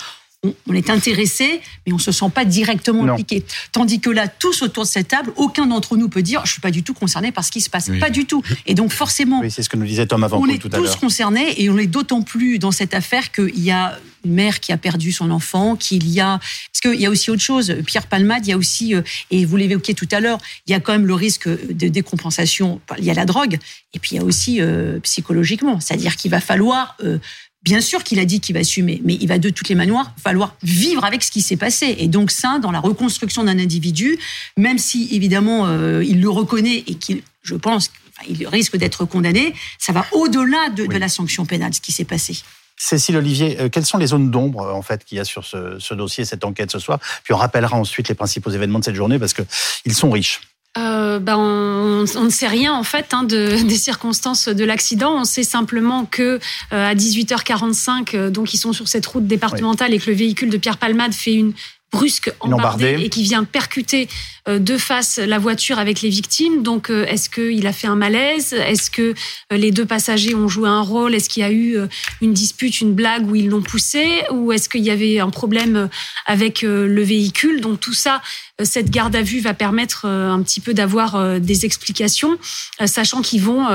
[0.69, 3.45] On, est intéressé, mais on se sent pas directement impliqué.
[3.73, 6.61] Tandis que là, tous autour de cette table, aucun d'entre nous peut dire je suis
[6.61, 7.91] pas du tout concerné par ce qui se passe.
[8.01, 8.43] Pas du tout.
[8.67, 11.71] Et donc forcément, c'est ce que nous disait Tom avant on est tous concernés et
[11.71, 15.13] on est d'autant plus dans cette affaire qu'il y a une mère qui a perdu
[15.13, 17.75] son enfant, qu'il y a parce qu'il y a aussi autre chose.
[17.87, 20.75] Pierre Palmade, il y a aussi euh, et vous l'évoquiez tout à l'heure, il y
[20.75, 22.81] a quand même le risque de décompensation.
[22.99, 23.59] Il y a la drogue
[23.95, 27.19] et puis il y a aussi euh, psychologiquement, c'est-à-dire qu'il va falloir euh,
[27.67, 30.13] Bien sûr qu'il a dit qu'il va assumer, mais il va de toutes les manières
[30.23, 31.97] falloir vivre avec ce qui s'est passé.
[31.99, 34.21] Et donc ça, dans la reconstruction d'un individu,
[34.57, 37.91] même si évidemment euh, il le reconnaît et qu'il, je pense,
[38.29, 42.39] il risque d'être condamné, ça va au-delà de, la sanction pénale, ce qui s'est passé.
[42.77, 45.81] Cécile Olivier, euh, quelles sont les zones d'ombre en fait qu'il y a sur ce,
[45.81, 47.01] ce, dossier, cette enquête ce soir?
[47.25, 50.41] Puis on rappellera ensuite les principaux événements de cette journée parce qu'ils sont riches.
[50.79, 55.15] Euh, ben on, ne sait rien en fait hein, de, des circonstances de l'accident.
[55.21, 56.39] On sait simplement que
[56.73, 60.51] euh, à 18h45, euh, donc ils sont sur cette route départementale et que le véhicule
[60.51, 61.53] de Pierre Palmade fait une
[61.93, 64.09] brusque embardée, et qui vient percuter
[64.49, 66.63] de face la voiture avec les victimes.
[66.63, 68.53] Donc, est-ce qu'il a fait un malaise?
[68.53, 69.15] Est-ce que
[69.51, 71.15] les deux passagers ont joué un rôle?
[71.15, 71.79] Est-ce qu'il y a eu
[72.21, 74.25] une dispute, une blague où ils l'ont poussé?
[74.33, 75.89] Ou est-ce qu'il y avait un problème
[76.27, 77.61] avec le véhicule?
[77.61, 78.21] Donc, tout ça
[78.63, 82.39] cette garde à vue va permettre un petit peu d'avoir des explications,
[82.85, 83.67] sachant qu'ils vont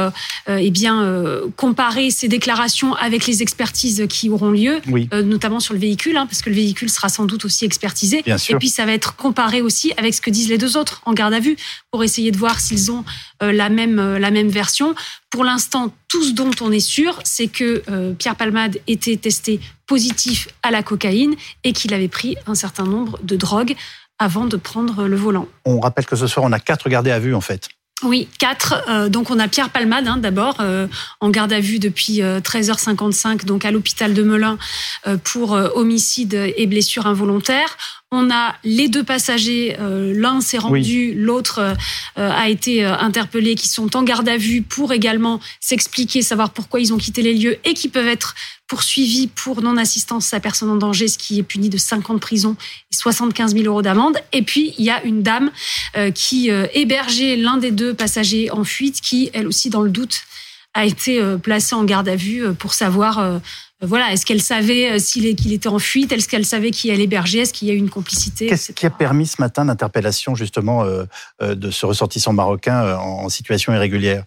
[0.48, 1.24] eh bien
[1.56, 6.42] comparer ces déclarations avec les expertises qui auront lieu, notamment sur le véhicule, hein, parce
[6.42, 8.24] que le véhicule sera sans doute aussi expertisé.
[8.50, 11.14] Et puis ça va être comparé aussi avec ce que disent les deux autres en
[11.14, 11.58] garde à vue
[11.92, 13.04] pour essayer de voir s'ils ont
[13.40, 14.96] la même la même version.
[15.32, 19.62] Pour l'instant, tout ce dont on est sûr, c'est que euh, Pierre Palmade était testé
[19.88, 23.76] positif à la cocaïne et qu'il avait pris un certain nombre de drogues
[24.22, 25.48] avant de prendre le volant.
[25.66, 27.70] On rappelle que ce soir, on a quatre gardés à vue, en fait.
[28.04, 28.84] Oui, quatre.
[28.88, 30.88] Euh, donc on a Pierre Palmade hein, d'abord euh,
[31.20, 34.58] en garde à vue depuis 13h55, donc à l'hôpital de Melun
[35.24, 37.78] pour homicide et blessure involontaire.
[38.14, 41.76] On a les deux passagers, euh, l'un s'est rendu, l'autre euh,
[42.18, 46.82] a été euh, interpellé, qui sont en garde à vue pour également s'expliquer, savoir pourquoi
[46.82, 48.36] ils ont quitté les lieux et qui peuvent être
[48.68, 52.20] poursuivis pour non-assistance à personne en danger, ce qui est puni de 5 ans de
[52.20, 52.58] prison
[52.92, 54.18] et 75 000 euros d'amende.
[54.34, 55.50] Et puis, il y a une dame
[56.16, 60.22] qui hébergeait l'un des deux passagers en fuite, qui, elle aussi, dans le doute,
[60.74, 63.42] a été placée en garde à vue pour savoir
[63.82, 66.12] voilà, est-ce qu'elle savait euh, qu'il était en fuite?
[66.12, 68.46] Est-ce qu'elle savait qui elle hébergeait Est-ce qu'il y a eu une complicité?
[68.46, 71.06] Qu'est-ce qui a permis ce matin l'interpellation justement euh,
[71.42, 74.24] euh, de ce ressortissant marocain en situation irrégulière?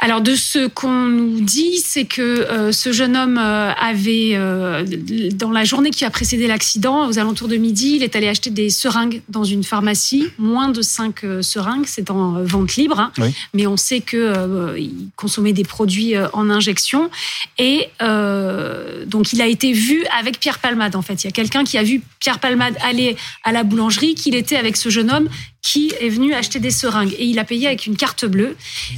[0.00, 4.84] Alors de ce qu'on nous dit, c'est que euh, ce jeune homme euh, avait, euh,
[5.32, 8.50] dans la journée qui a précédé l'accident, aux alentours de midi, il est allé acheter
[8.50, 13.12] des seringues dans une pharmacie, moins de 5 seringues, c'est en vente libre, hein.
[13.54, 17.10] mais on sait que il consommait des produits en injection
[17.58, 17.88] et
[19.06, 21.24] donc il a été vu avec Pierre Palmade en fait.
[21.24, 24.56] Il y a quelqu'un qui a vu Pierre Palmade aller à la boulangerie, qu'il était
[24.56, 25.30] avec ce jeune homme
[25.62, 28.54] qui est venu acheter des seringues et il a payé avec une carte bleue.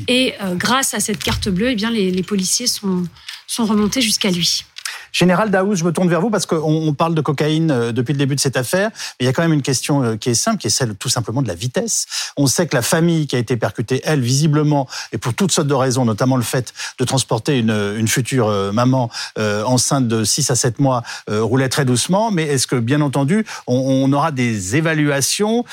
[0.09, 3.05] Et euh, grâce à cette carte bleue, eh bien, les, les policiers sont,
[3.47, 4.65] sont remontés jusqu'à lui.
[5.13, 8.19] Général Daouz, je me tourne vers vous parce qu'on parle de cocaïne euh, depuis le
[8.19, 10.35] début de cette affaire, mais il y a quand même une question euh, qui est
[10.35, 12.07] simple, qui est celle tout simplement de la vitesse.
[12.37, 15.69] On sait que la famille qui a été percutée, elle, visiblement, et pour toutes sortes
[15.69, 20.51] de raisons, notamment le fait de transporter une, une future euh, maman enceinte de 6
[20.51, 25.65] à 7 mois, roulait très doucement, mais est-ce que, bien entendu, on, aura des évaluations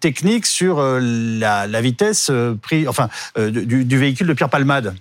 [0.00, 2.30] techniques sur la, la vitesse
[2.62, 4.94] pris, enfin, du, du véhicule de Pierre Palmade?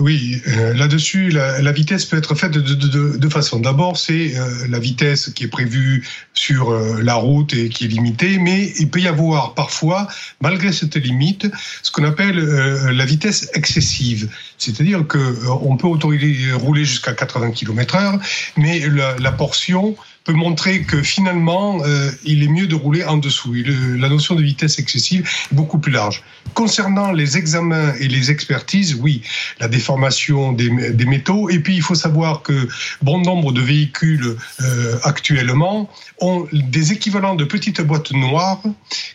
[0.00, 3.60] Oui, euh, là-dessus, la, vitesse peut être faite de deux de, façons.
[3.60, 7.88] D'abord, c'est euh, la vitesse qui est prévue sur euh, la route et qui est
[7.88, 10.08] limitée, mais il peut y avoir parfois,
[10.40, 11.48] malgré cette limite,
[11.82, 14.30] ce qu'on appelle la vitesse excessive.
[14.56, 15.18] C'est-à-dire que
[15.62, 18.18] on peut autoriser rouler jusqu'à 80 km/h,
[18.56, 18.80] mais
[19.18, 21.82] la, portion peut montrer que finalement,
[22.24, 23.54] il est mieux de rouler en dessous.
[23.54, 26.22] la notion de vitesse excessive est beaucoup plus large.
[26.54, 29.22] Concernant les examens et les expertises, oui,
[29.60, 30.70] la déformation des,
[31.04, 31.50] métaux.
[31.50, 32.68] Et puis, il faut savoir que
[33.02, 35.88] bon nombre de véhicules euh, actuellement
[36.20, 38.62] ont des équivalents de petites boîtes noires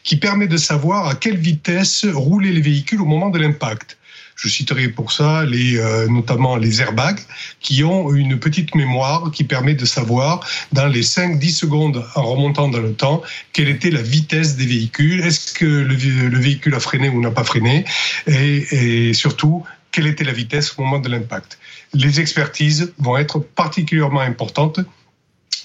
[0.03, 3.97] qui permettent de savoir à quelle vitesse roulaient les véhicules au moment de l'impact.
[4.35, 7.19] Je citerai pour ça les, euh, notamment les airbags
[7.61, 12.67] qui ont une petite mémoire qui permet de savoir dans les 5-10 secondes en remontant
[12.67, 13.21] dans le temps
[13.53, 17.45] quelle était la vitesse des véhicules, est-ce que le, véhicule a freiné ou n'a pas
[17.45, 17.85] freiné
[18.27, 19.63] et, et surtout
[19.95, 21.57] quelle était la vitesse au moment de l'impact.
[21.93, 24.81] Les expertises vont être particulièrement importantes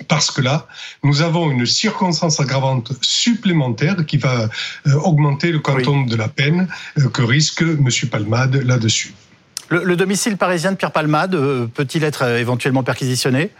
[0.09, 0.67] parce que là,
[1.03, 4.49] nous avons une circonstance aggravante supplémentaire qui va
[4.87, 6.69] euh, augmenter le quantum de la peine
[6.99, 7.89] euh, que risque M.
[8.11, 9.15] Palmade là-dessus.
[9.69, 13.51] Le, domicile parisien de Pierre Palmade euh, peut-il être éventuellement perquisitionné?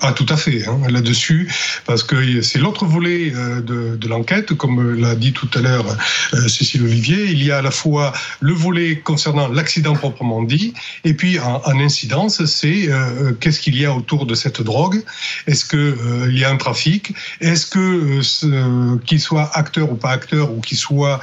[0.00, 1.52] Ah, tout à fait, hein, là-dessus,
[1.84, 5.86] parce que c'est l'autre volet euh, de, l'enquête, comme l'a dit tout à l'heure
[6.34, 7.24] euh, Cécile Olivier.
[7.24, 10.72] Il y a à la fois le volet concernant l'accident proprement dit,
[11.04, 15.02] et puis en, en incidence, c'est euh, qu'est-ce qu'il y a autour de cette drogue?
[15.48, 15.96] Est-ce que
[16.28, 17.12] il y a un trafic?
[17.40, 21.20] Est-ce que qu'il soit acteur ou pas acteur, ou qu'il soit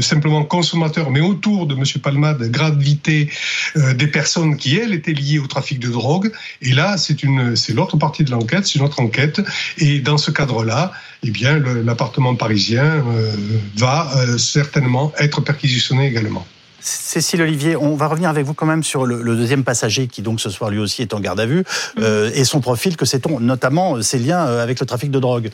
[0.00, 3.30] simplement consommateur, mais autour de Monsieur Palmade, gravité
[3.74, 6.30] des personnes qui elles étaient liées au trafic de drogue.
[6.60, 9.40] Et là, c'est une, c'est l'autre partie de l'enquête, c'est notre enquête.
[9.78, 10.92] Et dans ce cadre-là,
[11.22, 13.32] eh bien, l'appartement parisien euh,
[13.76, 16.46] va euh, certainement être perquisitionné également.
[16.80, 20.40] Cécile Olivier, on va revenir avec vous quand même sur le, deuxième passager qui donc
[20.40, 21.62] ce soir lui aussi est en garde à vue
[22.00, 25.50] euh, et son profil, que sait-on notamment ses liens avec le trafic de drogue.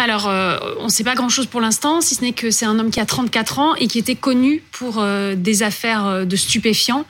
[0.00, 2.78] Alors, euh, on ne sait pas grand-chose pour l'instant, si ce n'est que c'est un
[2.78, 6.36] homme qui a 34 ans et qui était connu pour euh, des affaires euh, de
[6.36, 7.04] stupéfiants.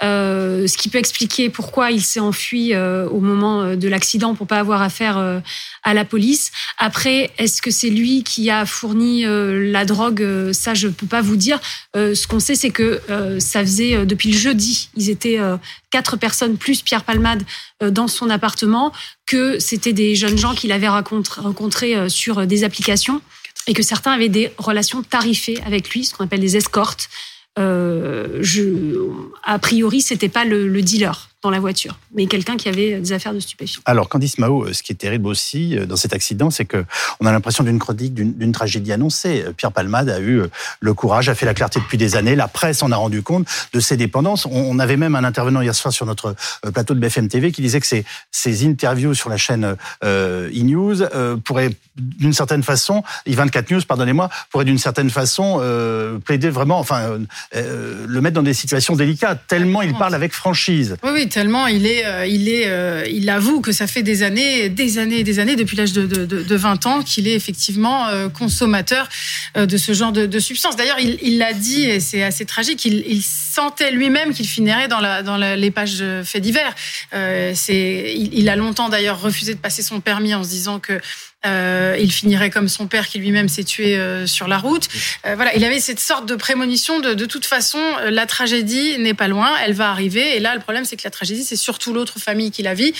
[0.00, 4.82] ce qui peut expliquer pourquoi il s'est enfui au moment de l'accident pour pas avoir
[4.82, 5.42] affaire
[5.82, 6.52] à la police.
[6.78, 11.36] Après, est-ce que c'est lui qui a fourni la drogue Ça, je peux pas vous
[11.36, 11.58] dire.
[11.94, 13.00] ce qu'on sait, c'est que
[13.38, 15.38] ça faisait depuis le jeudi, ils étaient
[15.90, 17.42] quatre personnes plus Pierre Palmade
[17.80, 18.92] dans son appartement,
[19.26, 23.20] que c'était des jeunes gens qu'il avait rencontrés sur des applications
[23.66, 27.08] et que certains avaient des relations tarifées avec lui, ce qu'on appelle des escortes.
[27.58, 28.96] Euh, je,
[29.44, 33.32] a priori, c'était pas le dealer dans la voiture, mais quelqu'un qui avait des affaires
[33.32, 33.80] de stupéfiants.
[33.84, 36.84] Alors, Candice Mao, euh, ce qui est terrible aussi euh, dans cet accident, c'est que
[37.20, 39.44] on a l'impression d'une chronique, d'une tragédie annoncée.
[39.46, 40.42] Euh, Pierre Palmade a eu
[40.80, 42.34] le courage, a fait la clarté depuis des années.
[42.34, 44.46] La presse en a rendu compte de ses dépendances.
[44.46, 46.34] On avait même un intervenant hier soir sur notre
[46.72, 51.02] plateau de BFM TV qui disait que ces, ces interviews sur la chaîne euh, e-news
[51.02, 56.78] euh, pourraient, d'une certaine façon, i24 News, pardonnez-moi, pourraient d'une certaine façon euh, plaider vraiment,
[56.78, 57.18] enfin,
[57.52, 60.96] le mettre dans des situations délicates, tellement il parle avec franchise.
[61.02, 64.22] Oui, oui tellement il est, euh, il est, euh, il avoue que ça fait des
[64.22, 68.08] années, des années, des années depuis l'âge de, de, de, 20 ans qu'il est effectivement
[68.08, 69.08] euh, consommateur
[69.56, 70.76] de ce genre de, de substances.
[70.76, 72.84] D'ailleurs, il l'a dit et c'est assez tragique.
[72.84, 76.74] Il, sentait lui-même qu'il finirait dans la, dans les pages faits divers.
[77.54, 81.00] c'est, il, a longtemps d'ailleurs refusé de passer son permis en se disant que
[81.46, 84.88] euh, il finirait comme son père qui lui-même s'est tué euh, sur la route.
[85.24, 87.78] Euh, voilà, il avait cette sorte de prémonition de de toute façon
[88.10, 90.36] la tragédie n'est pas loin, elle va arriver.
[90.36, 92.92] Et là, le problème c'est que la tragédie c'est surtout l'autre famille qui la vit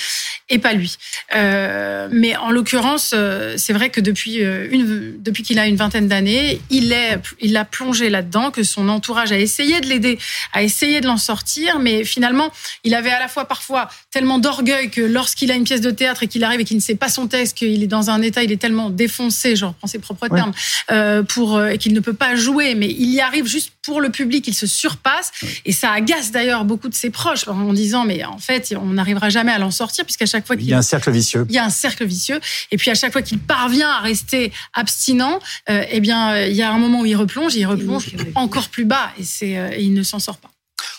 [0.49, 0.97] et pas lui.
[1.34, 3.14] mais en l'occurrence,
[3.57, 7.64] c'est vrai que depuis une depuis qu'il a une vingtaine d'années, il est il a
[7.64, 10.18] plongé là-dedans, que son entourage a essayé de l'aider,
[10.53, 12.53] a essayé de l'en sortir, mais finalement
[12.84, 16.22] il avait à la fois parfois tellement d'orgueil que lorsqu'il a une pièce de théâtre
[16.22, 18.53] et qu'il arrive et qu'il ne sait pas son texte, qu'il est dans un il
[18.53, 20.53] est tellement défoncé, je reprends ses propres termes,
[20.91, 24.11] euh, pour euh, qu'il ne peut pas jouer, mais il y arrive juste pour le
[24.11, 25.33] public, il se surpasse,
[25.64, 29.31] et ça agace d'ailleurs beaucoup de ses proches en disant mais en fait on n'arrivera
[29.31, 31.59] jamais à l'en sortir puisqu'à chaque fois qu'il y a un cercle vicieux, il y
[31.59, 35.85] a un cercle vicieux, et puis à chaque fois qu'il parvient à rester abstinent, euh,
[35.91, 38.85] eh bien il y a un moment où il replonge, et il replonge encore plus
[38.85, 40.51] bas, et c'est il ne s'en sort pas.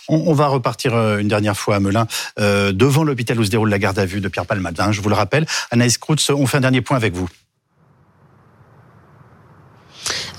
[0.08, 2.08] On, va repartir une dernière fois à Melun,
[2.38, 4.92] devant l'hôpital où se déroule la garde à vue de Pierre Palmadin.
[4.92, 7.30] Je vous le rappelle, Anaïs Kroutz, on fait un dernier point avec vous.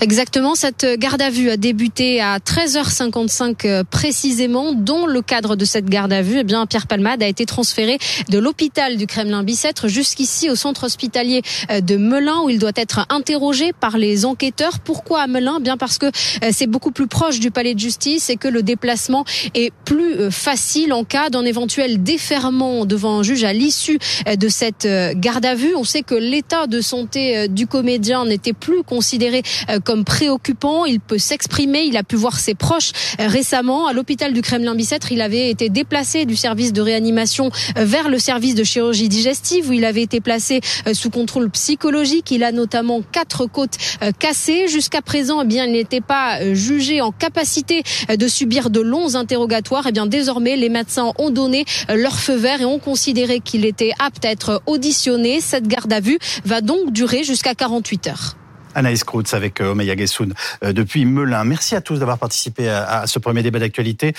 [0.03, 5.67] Exactement, cette garde à vue a débuté à 13h55 euh, précisément, dont le cadre de
[5.67, 7.99] cette garde à vue, eh bien Pierre Palmade a été transféré
[8.31, 13.05] de l'hôpital du Kremlin-Bicêtre jusqu'ici au centre hospitalier euh, de Melun où il doit être
[13.11, 14.79] interrogé par les enquêteurs.
[14.79, 15.57] Pourquoi à Melun?
[15.59, 18.49] Eh Bien parce que euh, c'est beaucoup plus proche du palais de justice et que
[18.49, 23.99] le déplacement est plus facile en cas d'un éventuel déferment devant un juge à l'issue
[24.27, 25.75] de cette garde à vue.
[25.77, 29.43] On sait que l'état de santé du comédien n'était plus considéré
[29.85, 30.85] comme comme préoccupant.
[30.85, 31.81] Il peut s'exprimer.
[31.81, 35.11] Il a pu voir ses proches euh, récemment à l'hôpital du Kremlin-Bicêtre.
[35.11, 39.69] Il avait été déplacé du service de réanimation euh, vers le service de chirurgie digestive
[39.69, 42.31] où il avait été placé euh, sous contrôle psychologique.
[42.31, 43.79] Il a notamment quatre côtes
[44.21, 44.69] cassées.
[44.69, 49.87] Jusqu'à présent, eh bien, il n'était pas jugé en capacité de subir de longs interrogatoires.
[49.89, 53.91] Eh bien, désormais, les médecins ont donné leur feu vert et ont considéré qu'il était
[53.99, 55.41] apte à être auditionné.
[55.41, 58.40] Cette garde à vue va donc durer jusqu'à 48 heures.
[58.75, 61.45] Anaïs Kroutz avec euh, Omeya Gessoun euh, depuis Melun.
[61.45, 64.15] Merci à tous d'avoir participé à ce premier débat d'actualité.